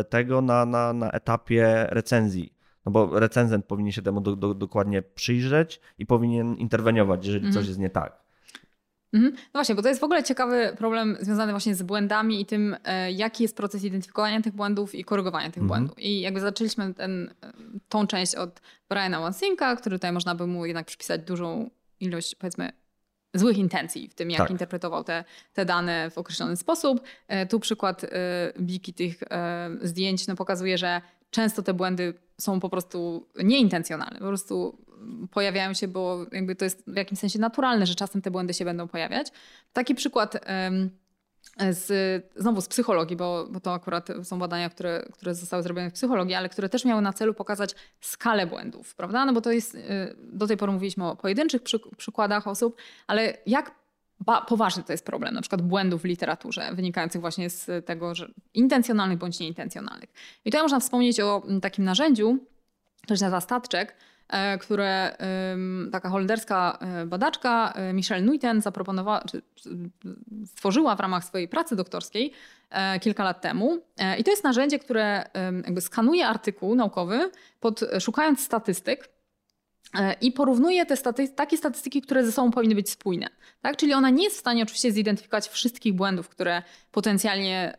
[0.09, 2.53] tego na, na, na etapie recenzji.
[2.85, 7.53] No bo recenzent powinien się temu do, do, dokładnie przyjrzeć i powinien interweniować, jeżeli mhm.
[7.53, 8.29] coś jest nie tak.
[9.13, 9.33] Mhm.
[9.35, 12.75] No właśnie, bo to jest w ogóle ciekawy problem związany właśnie z błędami i tym,
[12.83, 15.67] e, jaki jest proces identyfikowania tych błędów i korygowania tych mhm.
[15.67, 15.99] błędów.
[15.99, 17.53] I jakby zaczęliśmy ten, e,
[17.89, 21.69] tą część od Briana Wansinka, który tutaj można by mu jednak przypisać dużą
[21.99, 22.71] ilość, powiedzmy,
[23.33, 24.51] złych intencji w tym, jak tak.
[24.51, 27.01] interpretował te, te dane w określony sposób.
[27.27, 28.05] E, tu przykład
[28.59, 29.23] Biki tych
[29.81, 34.19] zdjęć no, pokazuje, że często te błędy są po prostu nieintencjonalne.
[34.19, 34.85] Po prostu
[35.31, 38.65] pojawiają się, bo jakby to jest w jakimś sensie naturalne, że czasem te błędy się
[38.65, 39.27] będą pojawiać.
[39.73, 40.37] Taki przykład
[41.71, 41.91] z,
[42.35, 46.35] znowu z psychologii, bo, bo to akurat są badania, które, które zostały zrobione w psychologii,
[46.35, 49.25] ale które też miały na celu pokazać skalę błędów, prawda?
[49.25, 49.79] No bo to jest, y,
[50.17, 53.79] do tej pory mówiliśmy o pojedynczych przy, przykładach osób, ale jak
[54.47, 59.17] poważny to jest problem, na przykład błędów w literaturze, wynikających właśnie z tego, że intencjonalnych
[59.17, 60.09] bądź nieintencjonalnych.
[60.45, 62.37] I tutaj można wspomnieć o takim narzędziu,
[63.07, 63.95] to się nazywa Statcheck, E,
[64.61, 65.15] które
[65.91, 69.41] taka holenderska e, badaczka e, Michelle Nuiten zaproponowała, czy
[70.45, 72.31] stworzyła w ramach swojej pracy doktorskiej
[73.01, 73.79] kilka lat temu.
[74.17, 75.29] I to jest narzędzie, które
[75.65, 79.09] jakby skanuje artykuł naukowy, pod, szukając statystyk
[80.21, 83.27] i porównuje te takie statystyki, które ze sobą powinny być spójne.
[83.61, 83.77] Tak?
[83.77, 87.77] Czyli ona nie jest w stanie oczywiście zidentyfikować wszystkich błędów, które potencjalnie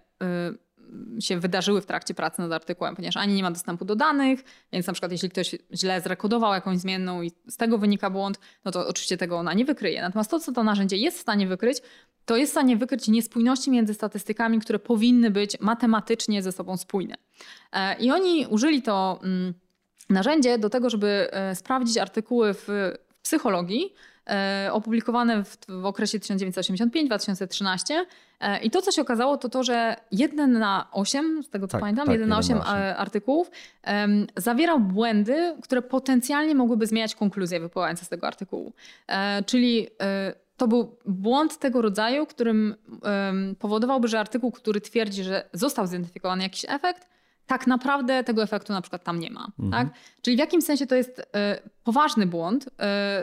[1.21, 4.87] się wydarzyły w trakcie pracy nad artykułem, ponieważ ani nie ma dostępu do danych, więc
[4.87, 8.89] na przykład jeśli ktoś źle zrekodował jakąś zmienną i z tego wynika błąd, no to
[8.89, 10.03] oczywiście tego ona nie wykryje.
[10.03, 11.79] Natomiast to, co to narzędzie jest w stanie wykryć,
[12.25, 17.15] to jest w stanie wykryć niespójności między statystykami, które powinny być matematycznie ze sobą spójne.
[17.73, 19.55] E, I oni użyli to mm,
[20.11, 22.69] narzędzie do tego, żeby e, sprawdzić artykuły w
[23.23, 23.95] psychologii,
[24.73, 27.95] opublikowane w, w okresie 1985-2013
[28.41, 31.73] E, I to, co się okazało, to to, że jeden na osiem, z tego co
[31.73, 32.61] tak, pamiętam, tak, jeden na osiem
[32.97, 33.51] artykułów
[33.87, 38.73] um, zawierał błędy, które potencjalnie mogłyby zmieniać konkluzje wypływające z tego artykułu.
[39.09, 45.25] E, czyli e, to był błąd tego rodzaju, którym um, powodowałby, że artykuł, który twierdzi,
[45.25, 47.07] że został zidentyfikowany jakiś efekt,
[47.51, 49.47] tak naprawdę tego efektu na przykład tam nie ma.
[49.61, 49.71] Mhm.
[49.71, 49.95] Tak?
[50.23, 51.25] Czyli w jakimś sensie to jest y,
[51.85, 52.71] poważny błąd, y,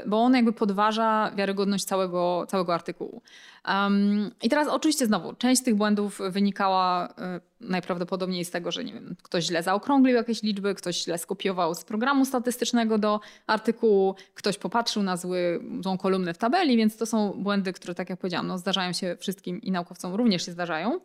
[0.05, 3.21] bo on jakby podważa wiarygodność całego, całego artykułu.
[3.67, 7.13] Um, I teraz oczywiście znowu, część tych błędów wynikała y,
[7.61, 11.83] najprawdopodobniej z tego, że nie wiem, ktoś źle zaokrąglił jakieś liczby, ktoś źle skopiował z
[11.83, 17.33] programu statystycznego do artykułu, ktoś popatrzył na zły, złą kolumnę w tabeli, więc to są
[17.33, 20.99] błędy, które tak jak powiedziałam, no, zdarzają się wszystkim i naukowcom również się zdarzają.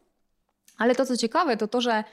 [0.78, 2.04] Ale to, co ciekawe, to to, że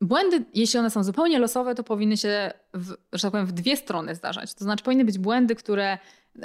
[0.00, 3.76] Błędy, jeśli one są zupełnie losowe, to powinny się, w, że tak powiem, w dwie
[3.76, 4.54] strony zdarzać.
[4.54, 5.98] To znaczy, powinny być błędy, które
[6.36, 6.40] y,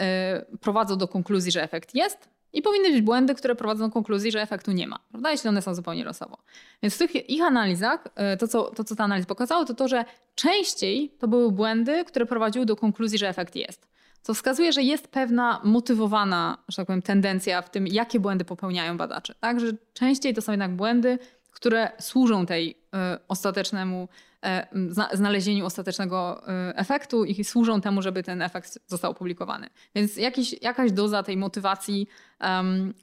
[0.58, 4.42] prowadzą do konkluzji, że efekt jest, i powinny być błędy, które prowadzą do konkluzji, że
[4.42, 5.32] efektu nie ma, prawda?
[5.32, 6.38] jeśli one są zupełnie losowo.
[6.82, 9.88] Więc w tych ich analizach, y, to co, to co ta analiza pokazała, to to,
[9.88, 13.88] że częściej to były błędy, które prowadziły do konkluzji, że efekt jest.
[14.22, 18.98] Co wskazuje, że jest pewna motywowana, że tak powiem, tendencja w tym, jakie błędy popełniają
[18.98, 19.36] badacze.
[19.40, 19.60] Tak?
[19.60, 21.20] Że częściej to są jednak błędy,
[21.56, 24.08] które służą tej e, ostatecznemu
[24.44, 24.68] e,
[25.14, 29.70] znalezieniu ostatecznego e, efektu i służą temu, żeby ten efekt został opublikowany.
[29.96, 32.08] Więc jakiś, jakaś doza tej motywacji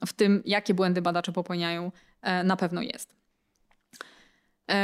[0.06, 1.92] w tym, jakie błędy badacze popełniają,
[2.44, 3.14] na pewno jest.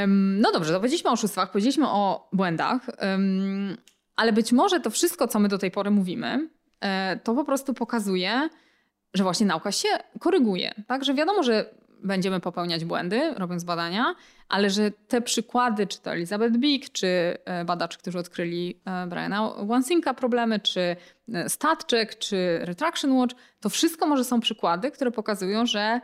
[0.08, 2.86] No dobrze, to powiedzieliśmy o oszustwach, powiedzieliśmy o błędach,
[4.16, 6.48] ale być może to wszystko, co my do tej pory mówimy,
[7.24, 8.48] to po prostu pokazuje,
[9.14, 9.88] że właśnie nauka się
[10.20, 10.74] koryguje.
[10.86, 11.04] Tak?
[11.04, 11.70] Że wiadomo, że
[12.04, 14.14] będziemy popełniać błędy, robiąc badania,
[14.48, 17.06] ale że te przykłady, czy to Elizabeth Big, czy
[17.44, 20.96] e, badacze, którzy odkryli e, Briana Wansinka problemy, czy
[21.32, 26.00] e, StatCheck, czy Retraction Watch, to wszystko może są przykłady, które pokazują, że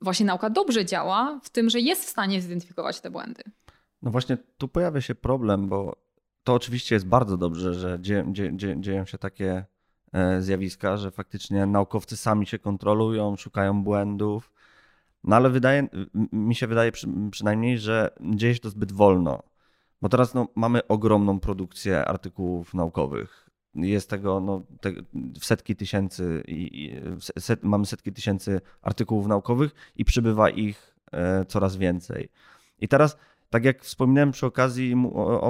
[0.00, 3.42] właśnie nauka dobrze działa w tym, że jest w stanie zidentyfikować te błędy.
[4.02, 5.96] No właśnie tu pojawia się problem, bo
[6.44, 9.64] to oczywiście jest bardzo dobrze, że dzie, dzie, dzie, dzieją się takie
[10.40, 14.50] zjawiska, że faktycznie naukowcy sami się kontrolują, szukają błędów,
[15.24, 15.88] no ale wydaje,
[16.32, 19.42] mi się wydaje przy, przynajmniej, że dzieje się to zbyt wolno.
[20.02, 23.50] Bo teraz no, mamy ogromną produkcję artykułów naukowych.
[23.74, 24.92] Jest tego no, te,
[25.40, 27.00] w setki tysięcy, i,
[27.38, 32.28] set, mamy setki tysięcy artykułów naukowych i przybywa ich e, coraz więcej.
[32.80, 33.16] I teraz,
[33.50, 34.94] tak jak wspominałem przy okazji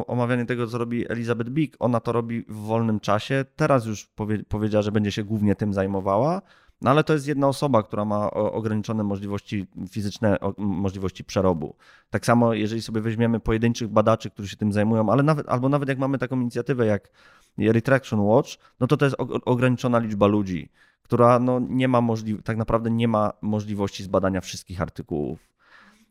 [0.07, 3.45] omawiania tego, co robi Elizabeth Big, ona to robi w wolnym czasie.
[3.57, 6.43] Teraz już powie, powiedziała, że będzie się głównie tym zajmowała
[6.81, 11.77] no ale to jest jedna osoba, która ma ograniczone możliwości fizyczne, możliwości przerobu.
[12.11, 15.89] Tak samo, jeżeli sobie weźmiemy pojedynczych badaczy, którzy się tym zajmują, ale nawet, albo nawet
[15.89, 17.11] jak mamy taką inicjatywę jak
[17.59, 20.69] Retraction Watch, no to to jest ograniczona liczba ludzi,
[21.03, 25.58] która no nie ma możli- tak naprawdę nie ma możliwości zbadania wszystkich artykułów.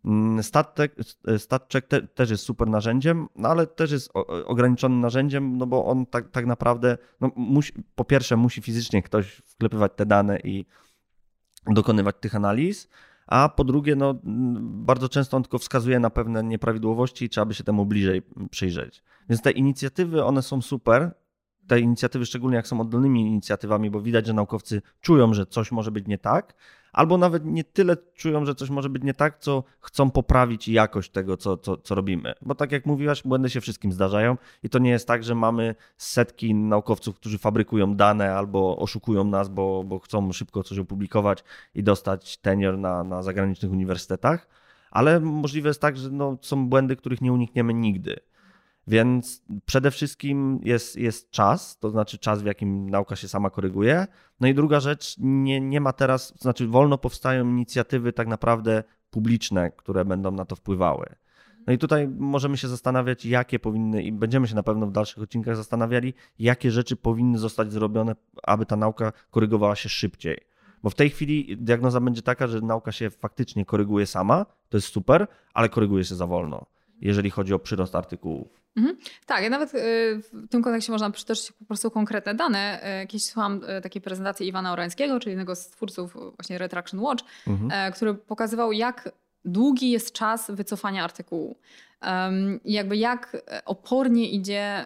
[0.07, 0.43] Mm,
[1.37, 4.11] StatCheck te, też jest super narzędziem, no ale też jest
[4.45, 9.41] ograniczonym narzędziem, no bo on tak, tak naprawdę, no musi, po pierwsze musi fizycznie ktoś
[9.45, 10.65] wklepywać te dane i
[11.65, 12.89] dokonywać tych analiz,
[13.27, 14.19] a po drugie, no,
[14.61, 19.03] bardzo często on tylko wskazuje na pewne nieprawidłowości i trzeba by się temu bliżej przyjrzeć.
[19.29, 21.11] Więc te inicjatywy, one są super.
[21.67, 25.91] Te inicjatywy, szczególnie jak są oddolnymi inicjatywami, bo widać, że naukowcy czują, że coś może
[25.91, 26.53] być nie tak,
[26.97, 31.11] albo nawet nie tyle czują, że coś może być nie tak, co chcą poprawić jakość
[31.11, 32.33] tego, co, co, co robimy.
[32.41, 35.75] Bo tak jak mówiłaś, błędy się wszystkim zdarzają i to nie jest tak, że mamy
[35.97, 41.43] setki naukowców, którzy fabrykują dane albo oszukują nas, bo, bo chcą szybko coś opublikować
[41.75, 44.47] i dostać tenure na, na zagranicznych uniwersytetach,
[44.91, 48.15] ale możliwe jest tak, że no, są błędy, których nie unikniemy nigdy.
[48.87, 54.07] Więc przede wszystkim jest, jest czas, to znaczy czas, w jakim nauka się sama koryguje.
[54.39, 58.83] No i druga rzecz, nie, nie ma teraz, to znaczy wolno powstają inicjatywy tak naprawdę
[59.09, 61.15] publiczne, które będą na to wpływały.
[61.67, 65.23] No i tutaj możemy się zastanawiać, jakie powinny, i będziemy się na pewno w dalszych
[65.23, 70.37] odcinkach zastanawiali, jakie rzeczy powinny zostać zrobione, aby ta nauka korygowała się szybciej.
[70.83, 74.87] Bo w tej chwili diagnoza będzie taka, że nauka się faktycznie koryguje sama, to jest
[74.87, 76.65] super, ale koryguje się za wolno,
[77.01, 78.66] jeżeli chodzi o przyrost artykułów.
[78.77, 78.97] Mhm.
[79.25, 79.77] Tak, ja nawet y,
[80.33, 82.81] w tym kontekście można przytoczyć po prostu konkretne dane.
[83.03, 87.25] Y, kiedyś słuchałam y, takiej prezentacji Iwana Orańskiego, czyli jednego z twórców właśnie Retraction Watch,
[87.47, 87.93] mhm.
[87.93, 89.11] który pokazywał, jak
[89.45, 91.57] długi jest czas wycofania artykułu.
[92.65, 94.85] I jakby jak opornie idzie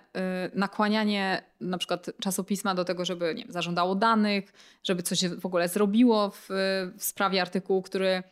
[0.54, 5.68] nakłanianie na przykład czasopisma do tego, żeby nie wiem, zażądało danych, żeby coś w ogóle
[5.68, 6.48] zrobiło w,
[6.98, 8.24] w sprawie artykułu, który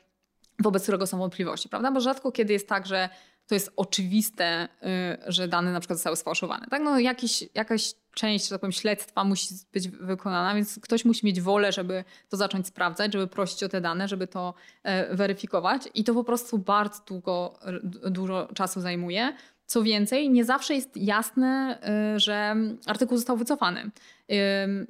[0.59, 1.91] wobec którego są wątpliwości, prawda?
[1.91, 3.09] Bo rzadko kiedy jest tak, że
[3.49, 4.67] to jest oczywiste,
[5.27, 6.65] y, że dane na przykład zostały sfałszowane.
[6.69, 6.81] Tak?
[6.81, 11.41] No, jakiś, jakaś część, że tak powiem, śledztwa musi być wykonana, więc ktoś musi mieć
[11.41, 16.03] wolę, żeby to zacząć sprawdzać, żeby prosić o te dane, żeby to e, weryfikować i
[16.03, 17.59] to po prostu bardzo długo,
[18.09, 19.33] dużo czasu zajmuje.
[19.69, 21.79] Co więcej, nie zawsze jest jasne,
[22.15, 22.55] y, że
[22.85, 23.91] artykuł został wycofany.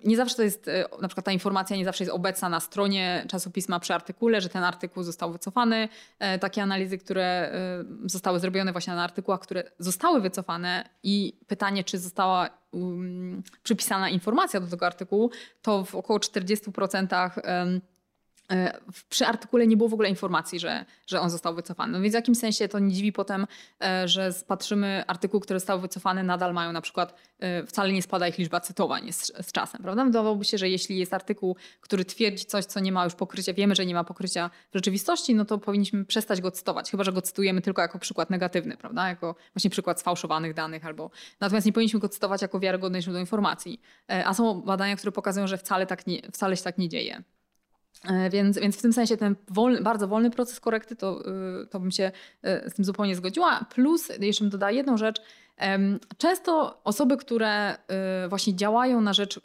[0.06, 3.26] Nie zawsze to jest, y, na przykład ta informacja nie zawsze jest obecna na stronie
[3.28, 5.89] czasopisma przy artykule, że ten artykuł został wycofany.
[6.39, 7.52] Takie analizy, które
[8.06, 12.50] y, zostały zrobione właśnie na artykułach, które zostały wycofane i pytanie, czy została
[13.63, 17.80] przypisana informacja do tego artykułu, to w około 40% E,
[19.10, 21.94] przy artykule nie było w ogóle informacji, że, że on został wycofany.
[21.94, 23.48] No więc w jakimś sensie to nie dziwi potem,
[23.84, 28.28] e, że patrzymy artykuł, który został wycofany, nadal mają na przykład, e, wcale nie spada
[28.28, 30.06] ich liczba cytowań z, z czasem, prawda?
[30.06, 33.76] Wydawałoby się, że jeśli jest artykuł, który twierdzi coś, co nie ma już pokrycia, wiemy,
[33.76, 37.22] że nie ma pokrycia w rzeczywistości, no to powinniśmy przestać go cytować, chyba że go
[37.22, 39.10] cytujemy tylko jako przykład negatywny, prawda?
[39.10, 41.12] Jako właśnie przykład sfałszowanych danych albo...
[41.40, 43.82] Natomiast nie powinniśmy go cytować jako wiarygodne źródło informacji.
[44.26, 47.24] A są badania, które pokazują, że wcale, tak nie, wcale się tak nie dzieje.
[48.06, 51.22] E, więc, więc w tym sensie ten wolny, bardzo wolny proces korekty, to,
[51.62, 52.12] y, to bym się
[52.66, 53.66] y, z tym zupełnie zgodziła.
[53.76, 55.22] Plus, jeszcze bym dodała jedną rzecz.
[56.18, 57.76] Często osoby, które
[58.26, 59.40] y, właśnie działają na rzecz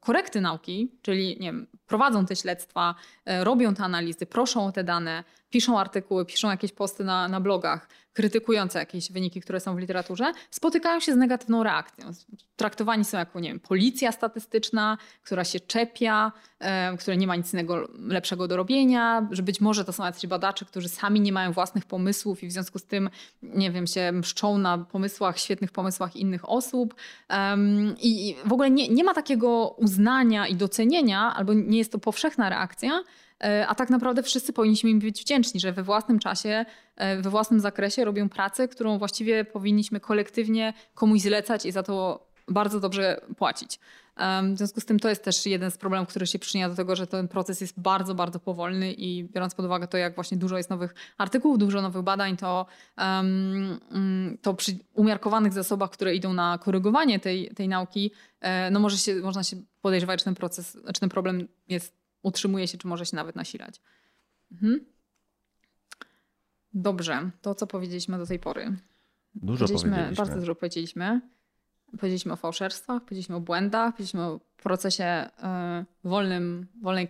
[0.00, 2.94] korekty nauki, czyli nie wiem, prowadzą te śledztwa,
[3.26, 7.88] robią te analizy, proszą o te dane, piszą artykuły, piszą jakieś posty na, na blogach,
[8.12, 12.10] krytykujące jakieś wyniki, które są w literaturze, spotykają się z negatywną reakcją.
[12.56, 17.52] Traktowani są jako, nie wiem, policja statystyczna, która się czepia, e, która nie ma nic
[17.52, 21.52] innego lepszego do robienia, że być może to są jacyś badacze, którzy sami nie mają
[21.52, 23.10] własnych pomysłów i w związku z tym,
[23.42, 26.94] nie wiem, się mszczą na pomysłach, świetnych pomysłach innych osób.
[28.02, 32.50] I w ogóle nie, nie ma takiego uznania i docenienia, albo nie jest to powszechna
[32.50, 33.02] reakcja,
[33.44, 36.64] e, a tak naprawdę wszyscy powinniśmy im być wdzięczni, że we własnym czasie,
[36.96, 42.26] e, we własnym zakresie robią pracę, którą właściwie powinniśmy kolektywnie komuś zlecać i za to
[42.48, 43.78] bardzo dobrze płacić.
[44.54, 46.96] W związku z tym to jest też jeden z problemów, który się przyczynia do tego,
[46.96, 50.56] że ten proces jest bardzo, bardzo powolny i biorąc pod uwagę to, jak właśnie dużo
[50.56, 52.66] jest nowych artykułów, dużo nowych badań, to,
[52.98, 53.78] um,
[54.42, 58.10] to przy umiarkowanych zasobach, które idą na korygowanie tej, tej nauki,
[58.40, 62.68] e, no może się, można się podejrzewać, czy ten proces, czy ten problem jest, utrzymuje
[62.68, 63.80] się, czy może się nawet nasilać.
[64.52, 64.80] Mhm.
[66.74, 68.76] Dobrze, to co powiedzieliśmy do tej pory.
[69.34, 70.12] Dużo powiedzieliśmy.
[70.16, 71.20] Bardzo dużo powiedzieliśmy.
[71.90, 77.08] Powiedzieliśmy o fałszerstwach, powiedzieliśmy o błędach, powiedzieliśmy o procesie y, wolnym, wolnej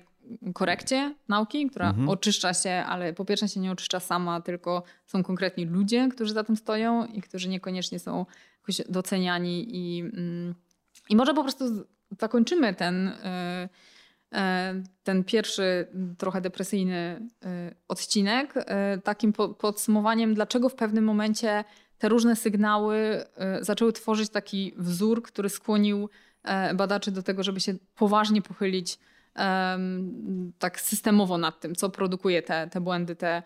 [0.55, 2.09] korekcie nauki, która mhm.
[2.09, 6.45] oczyszcza się, ale po pierwsze się nie oczyszcza sama, tylko są konkretni ludzie, którzy za
[6.45, 8.27] tym stoją i którzy niekoniecznie są
[8.61, 10.55] jakoś doceniani i, mm,
[11.09, 11.65] i może po prostu
[12.21, 13.69] zakończymy ten, y, y,
[15.03, 17.29] ten pierwszy trochę depresyjny
[17.89, 18.55] odcinek
[19.05, 21.65] takim podsumowaniem, dlaczego w pewnym momencie
[21.99, 26.09] te różne sygnały e, zaczęły tworzyć taki wzór, który skłonił
[26.45, 28.99] e, badaczy do tego, żeby się poważnie pochylić
[30.59, 33.43] tak systemowo nad tym, co produkuje te, te błędy, te,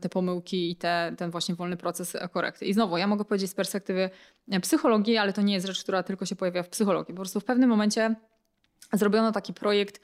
[0.00, 2.64] te pomyłki i te, ten właśnie wolny proces korekty.
[2.64, 4.10] I znowu, ja mogę powiedzieć z perspektywy
[4.62, 7.14] psychologii, ale to nie jest rzecz, która tylko się pojawia w psychologii.
[7.14, 8.14] Po prostu w pewnym momencie
[8.96, 10.00] zrobiono taki projekt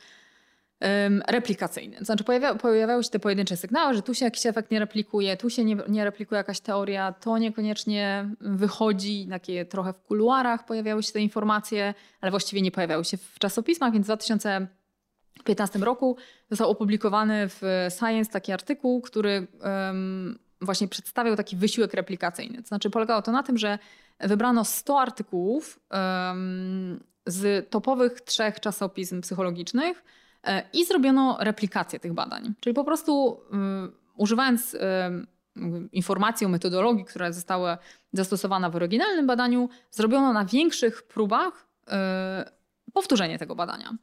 [1.29, 1.97] replikacyjny.
[1.97, 5.37] To znaczy pojawia, pojawiały się te pojedyncze sygnały, że tu się jakiś efekt nie replikuje,
[5.37, 11.03] tu się nie, nie replikuje jakaś teoria, to niekoniecznie wychodzi, takie trochę w kuluarach pojawiały
[11.03, 16.17] się te informacje, ale właściwie nie pojawiały się w czasopismach, więc w 2015 roku
[16.51, 22.63] został opublikowany w Science taki artykuł, który um, właśnie przedstawiał taki wysiłek replikacyjny.
[22.63, 23.79] To znaczy polegało to na tym, że
[24.21, 30.05] wybrano 100 artykułów um, z topowych trzech czasopism psychologicznych,
[30.45, 32.55] E, i zrobiono replikację tych badań.
[32.61, 35.27] Czyli po prostu um, używając um,
[35.93, 37.79] informacji o metodologii, która została
[38.13, 41.97] zastosowana w oryginalnym badaniu, zrobiono na większych próbach um,
[42.93, 43.97] powtórzenie tego badania.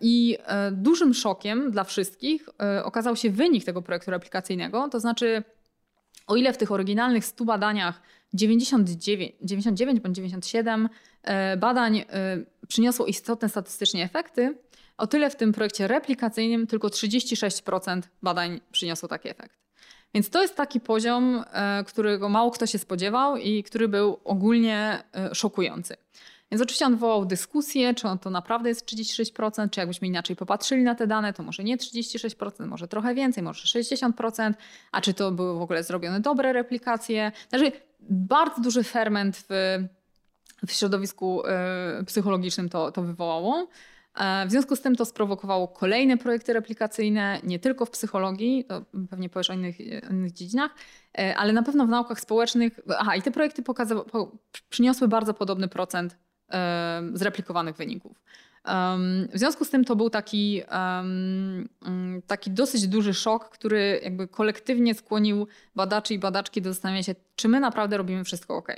[0.00, 0.38] I
[0.72, 2.48] dużym szokiem dla wszystkich
[2.84, 5.42] okazał się wynik tego projektu replikacyjnego, to znaczy
[6.28, 8.02] o ile w tych oryginalnych 100 badaniach
[8.34, 10.88] 99, 99 bądź 97
[11.58, 12.04] badań
[12.68, 14.58] przyniosło istotne statystycznie efekty,
[14.98, 19.58] o tyle w tym projekcie replikacyjnym tylko 36% badań przyniosło taki efekt.
[20.14, 25.02] Więc to jest taki poziom, e, którego mało kto się spodziewał i który był ogólnie
[25.14, 25.96] e, szokujący.
[26.50, 30.82] Więc oczywiście on wywołał dyskusję, czy on to naprawdę jest 36%, czy jakbyśmy inaczej popatrzyli
[30.82, 34.54] na te dane, to może nie 36%, może trochę więcej, może 60%,
[34.92, 37.32] a czy to były w ogóle zrobione dobre replikacje.
[37.48, 39.78] Znaczy bardzo duży ferment w,
[40.66, 41.42] w środowisku
[42.00, 43.68] y, psychologicznym to, to wywołało.
[44.18, 48.82] E, w związku z tym to sprowokowało kolejne projekty replikacyjne, nie tylko w psychologii, to
[49.10, 49.80] pewnie powiesz o innych,
[50.10, 50.70] innych dziedzinach,
[51.18, 52.80] e, ale na pewno w naukach społecznych.
[52.98, 54.04] Aha, i te projekty pokazały,
[54.70, 56.16] przyniosły bardzo podobny procent
[57.12, 58.22] zreplikowanych wyników.
[59.32, 61.68] W związku z tym to był taki, mm,
[62.26, 67.48] taki dosyć duży szok, który jakby kolektywnie skłonił badaczy i badaczki do zastanowienia się, czy
[67.48, 68.68] my naprawdę robimy wszystko ok.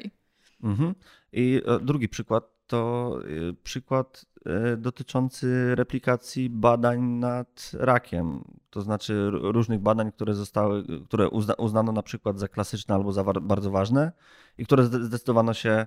[0.62, 0.94] Mhm.
[1.32, 3.18] I drugi przykład to
[3.62, 8.44] przykład E, dotyczący replikacji badań nad rakiem.
[8.70, 13.70] To znaczy różnych badań, które zostały, które uznano na przykład za klasyczne albo za bardzo
[13.70, 14.12] ważne
[14.58, 15.86] i które zdecydowano się e,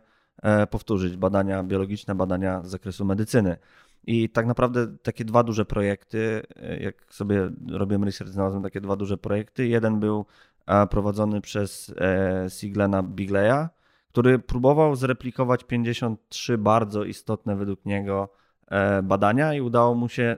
[0.70, 1.18] powtórzyć.
[1.18, 3.58] Badania biologiczne, badania z zakresu medycyny.
[4.08, 8.96] I tak naprawdę takie dwa duże projekty, e, jak sobie robiłem research, znalazłem takie dwa
[8.96, 9.68] duże projekty.
[9.68, 10.26] Jeden był
[10.90, 11.94] prowadzony przez
[12.50, 13.68] Siglena Bigleya,
[14.10, 18.30] który próbował zreplikować 53 bardzo istotne według niego
[18.74, 20.38] E, badania i udało mu się,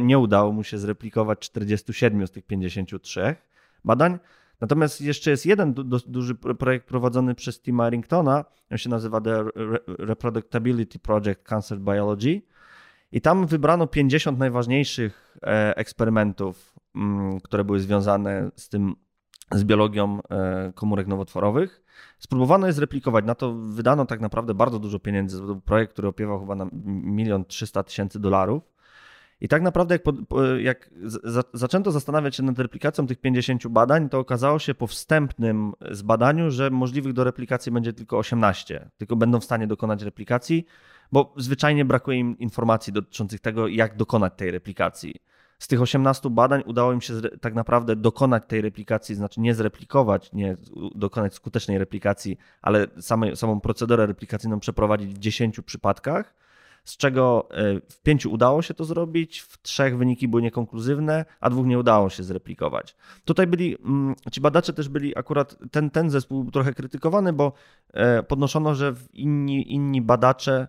[0.00, 3.36] nie udało mu się zreplikować 47 z tych 53
[3.84, 4.18] badań.
[4.60, 9.44] Natomiast jeszcze jest jeden du duży projekt prowadzony przez Tima Harringtona, on się nazywa The
[9.86, 12.42] Reproductability Project Cancer Biology.
[13.12, 18.94] I tam wybrano 50 najważniejszych e, eksperymentów, mm, które były związane z tym,
[19.52, 21.82] z biologią e, komórek nowotworowych.
[22.18, 23.24] Spróbowano je zreplikować.
[23.24, 25.42] Na to wydano tak naprawdę bardzo dużo pieniędzy.
[25.64, 28.62] Projekt, który opiewał chyba na milion trzysta tysięcy dolarów.
[29.40, 30.04] I tak naprawdę, jak,
[30.58, 30.90] jak
[31.24, 36.50] za, zaczęto zastanawiać się nad replikacją tych 50 badań, to okazało się po wstępnym zbadaniu,
[36.50, 38.90] że możliwych do replikacji będzie tylko 18.
[38.98, 40.66] Tylko będą w stanie dokonać replikacji,
[41.12, 45.14] bo zwyczajnie brakuje im informacji dotyczących tego, jak dokonać tej replikacji.
[45.58, 50.32] Z tych 18 badań udało im się tak naprawdę dokonać tej replikacji, znaczy nie zreplikować,
[50.32, 50.56] nie
[50.94, 56.34] dokonać skutecznej replikacji, ale same, samą procedurę replikacyjną przeprowadzić w 10 przypadkach
[56.84, 61.50] z czego e, w pięciu udało się to zrobić, w trzech wyniki były niekonkluzywne, a
[61.50, 62.96] dwóch nie udało się zreplikować.
[63.24, 67.52] Tutaj byli, mm, ci badacze też byli akurat, ten, ten zespół był trochę krytykowany, bo
[67.92, 70.68] e, podnoszono, że inni, inni badacze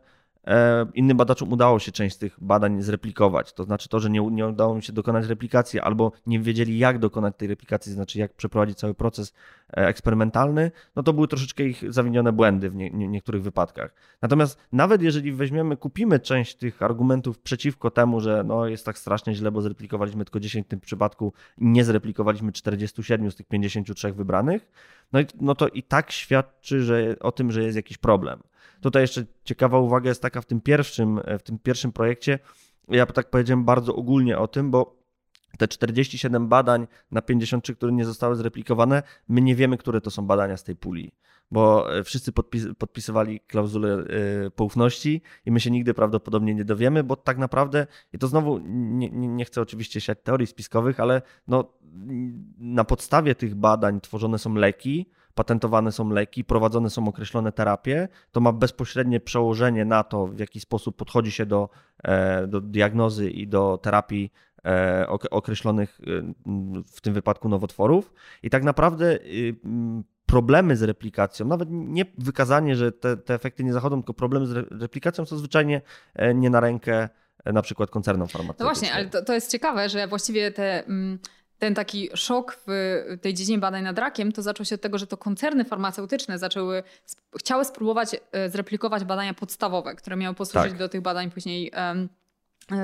[0.94, 3.54] innym badaczom udało się część z tych badań zreplikować.
[3.54, 7.00] To znaczy to, że nie, nie udało im się dokonać replikacji albo nie wiedzieli, jak
[7.00, 9.34] dokonać tej replikacji, znaczy jak przeprowadzić cały proces
[9.70, 13.94] e, eksperymentalny, no to były troszeczkę ich zawinione błędy w nie, nie, niektórych wypadkach.
[14.22, 19.36] Natomiast nawet jeżeli weźmiemy, kupimy część tych argumentów przeciwko temu, że no jest tak strasznie
[19.36, 24.14] źle, bo zreplikowaliśmy tylko 10 w tym przypadku i nie zreplikowaliśmy 47 z tych 53
[24.14, 24.68] wybranych,
[25.14, 28.39] no, no to i tak świadczy że, o tym, że jest jakiś problem.
[28.82, 32.39] Tutaj jeszcze ciekawa uwaga jest taka w tym pierwszym, e, w tym pierwszym projekcie.
[32.88, 35.01] Ja tak powiedziałem bardzo ogólnie o tym, bo
[35.62, 40.28] te 47 badań na 53, które nie zostały zreplikowane, my nie wiemy, które to są
[40.28, 41.12] badania z tej puli,
[41.51, 44.03] bo e, wszyscy podpis podpisywali klauzulę
[44.47, 48.59] y, poufności i my się nigdy prawdopodobnie nie dowiemy, bo tak naprawdę, i to znowu
[48.64, 51.74] nie, nie chcę oczywiście siać teorii spiskowych, ale no,
[52.57, 58.41] na podstawie tych badań tworzone są leki, patentowane są leki, prowadzone są określone terapie, to
[58.41, 61.70] ma bezpośrednie przełożenie na to, w jaki sposób podchodzi się do,
[62.03, 64.32] e, do diagnozy i do terapii
[65.32, 66.34] określonych e,
[66.86, 68.14] w tym wypadku nowotworów.
[68.43, 69.55] I tak naprawdę y,
[70.26, 74.82] problemy z replikacją, nawet nie wykazanie, że te, te efekty nie zachodzą, tylko problemy z
[74.82, 75.82] replikacją są zwyczajnie
[76.36, 77.09] nie na rękę
[77.45, 78.68] na przykład koncernom farmaceutycznym.
[78.68, 80.86] No właśnie, ale to, to jest ciekawe, że właściwie te.
[80.86, 81.20] Mm
[81.62, 82.72] ten taki szok w
[83.22, 86.84] tej dziedzinie badań nad rakiem to zaczął się od tego, że to koncerny farmaceutyczne zaczęły,
[87.39, 90.80] chciały spróbować e, zreplikować badania podstawowe, które miały posłużyć tak.
[90.80, 92.21] do tych badań później um, E,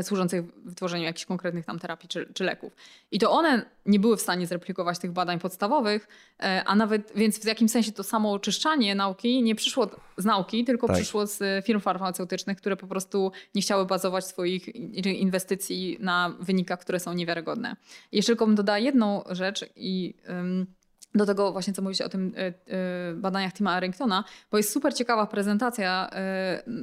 [0.01, 2.75] służących w tworzeniu jakichś konkretnych tam terapii czy, czy, leków.
[3.11, 6.07] I to one nie były w stanie zreplikować tych badań podstawowych,
[6.39, 10.65] e, a nawet, więc w jakimś sensie to samo oczyszczanie nauki nie przyszło z nauki,
[10.65, 10.95] tylko tak.
[10.95, 14.75] przyszło z firm farmaceutycznych, które po prostu nie chciały bazować swoich
[15.05, 17.75] inwestycji na wynikach, które są niewiarygodne.
[18.11, 20.13] Jeszcze tylko bym dodała jedną rzecz i...
[20.30, 20.76] Um,
[21.18, 22.74] do tego właśnie, co mówicie o tym y,
[23.11, 26.09] y, badaniach Tima Arringtona, bo jest super ciekawa prezentacja,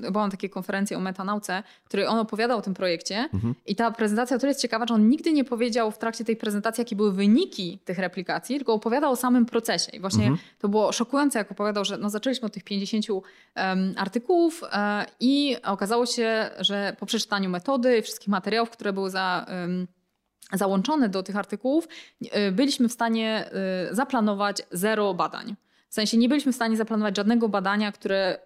[0.07, 3.55] y, byłam takiej konferencji o metanauce, w której on opowiadał o tym projekcie mhm.
[3.67, 6.81] i ta prezentacja tyle jest ciekawa, że on nigdy nie powiedział w trakcie tej prezentacji,
[6.81, 10.39] jakie były wyniki tych replikacji, tylko opowiadał o samym procesie i właśnie mhm.
[10.59, 13.25] to było szokujące, jak opowiadał, że no zaczęliśmy od tych 50 um,
[13.97, 14.71] artykułów um,
[15.21, 19.47] i okazało się, że po przeczytaniu metody i wszystkich materiałów, które były za...
[19.49, 19.87] Um,
[20.53, 21.89] załączone do tych artykułów,
[22.23, 23.51] y, byliśmy w stanie
[23.91, 25.57] y, zaplanować zero badań.
[25.89, 28.39] W sensie nie byliśmy w stanie zaplanować żadnego badania, które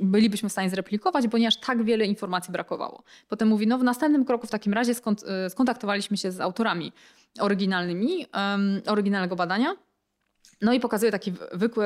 [0.00, 3.02] bylibyśmy w stanie zreplikować, ponieważ tak wiele informacji brakowało.
[3.28, 6.92] Potem mówi, no w następnym kroku w takim razie y, skontaktowaliśmy się z autorami
[7.40, 9.76] oryginalnymi, um, oryginalnego badania.
[10.60, 11.32] No i pokazuje taki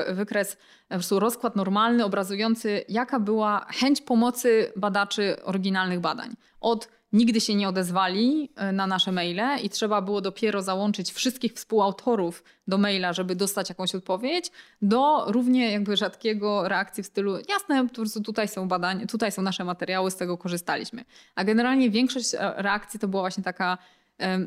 [0.09, 0.57] wykres,
[0.89, 6.35] po prostu rozkład normalny, obrazujący, jaka była chęć pomocy badaczy oryginalnych badań.
[6.61, 11.53] Od nigdy się nie odezwali e, na nasze maile i trzeba było dopiero załączyć wszystkich
[11.53, 14.51] współautorów do maila, żeby dostać jakąś odpowiedź,
[14.83, 19.43] do równie jakby rzadkiego reakcji w stylu jasne, po prostu tutaj są badania, tutaj są
[19.43, 21.05] nasze materiały, z tego korzystaliśmy.
[21.35, 23.79] A generalnie większość e, reakcji to była właśnie taka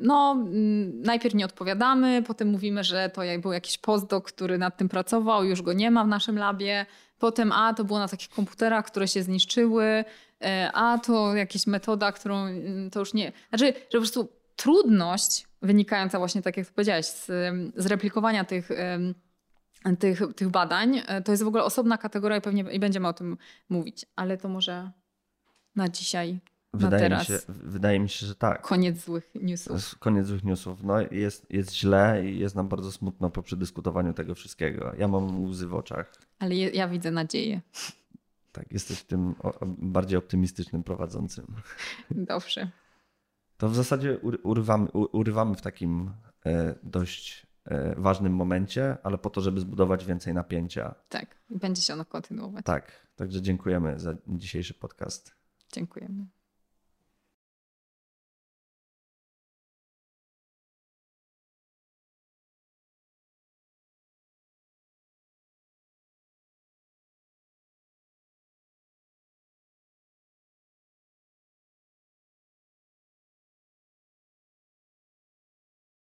[0.02, 0.46] no,
[0.94, 5.62] najpierw nie odpowiadamy, potem mówimy, że to był jakiś postdoc, który nad tym pracował, już
[5.62, 6.86] go nie ma w naszym labie.
[7.20, 10.06] Potem, a to było na takich komputerach, które się zniszczyły,
[10.74, 13.32] a to jakaś metoda, którą mm, to już nie.
[13.50, 17.26] Znaczy, że po prostu trudność wynikająca właśnie, tak jak powiedziałeś, z,
[17.76, 18.70] z replikowania tych,
[20.00, 23.14] tych, tych badań, e, to jest w ogóle osobna kategoria i pewnie i będziemy o
[23.14, 23.38] tym
[23.70, 24.92] mówić, ale to może
[25.76, 26.40] na dzisiaj
[26.74, 28.62] Wydaje mi, się, wydaje mi się, że tak.
[28.62, 30.00] Koniec złych newsów.
[30.00, 30.84] Koniec złych newsów.
[30.84, 34.94] No jest, jest źle i jest nam bardzo smutno po przedyskutowaniu tego wszystkiego.
[34.98, 36.14] Ja mam łzy w oczach.
[36.40, 37.62] Ale je, ja widzę nadzieję.
[38.54, 39.36] Tak, jesteś tym
[39.78, 41.48] bardziej optymistycznym prowadzącym.
[42.12, 42.72] Dobrze.
[43.58, 46.12] To w zasadzie urywamy, urywamy w takim
[46.46, 50.96] e, dość e, ważnym momencie, ale po to, żeby zbudować więcej napięcia.
[51.10, 52.66] Tak, będzie się ono kontynuować.
[52.66, 55.36] Tak, także dziękujemy za dzisiejszy podcast.
[55.72, 56.26] Dziękujemy.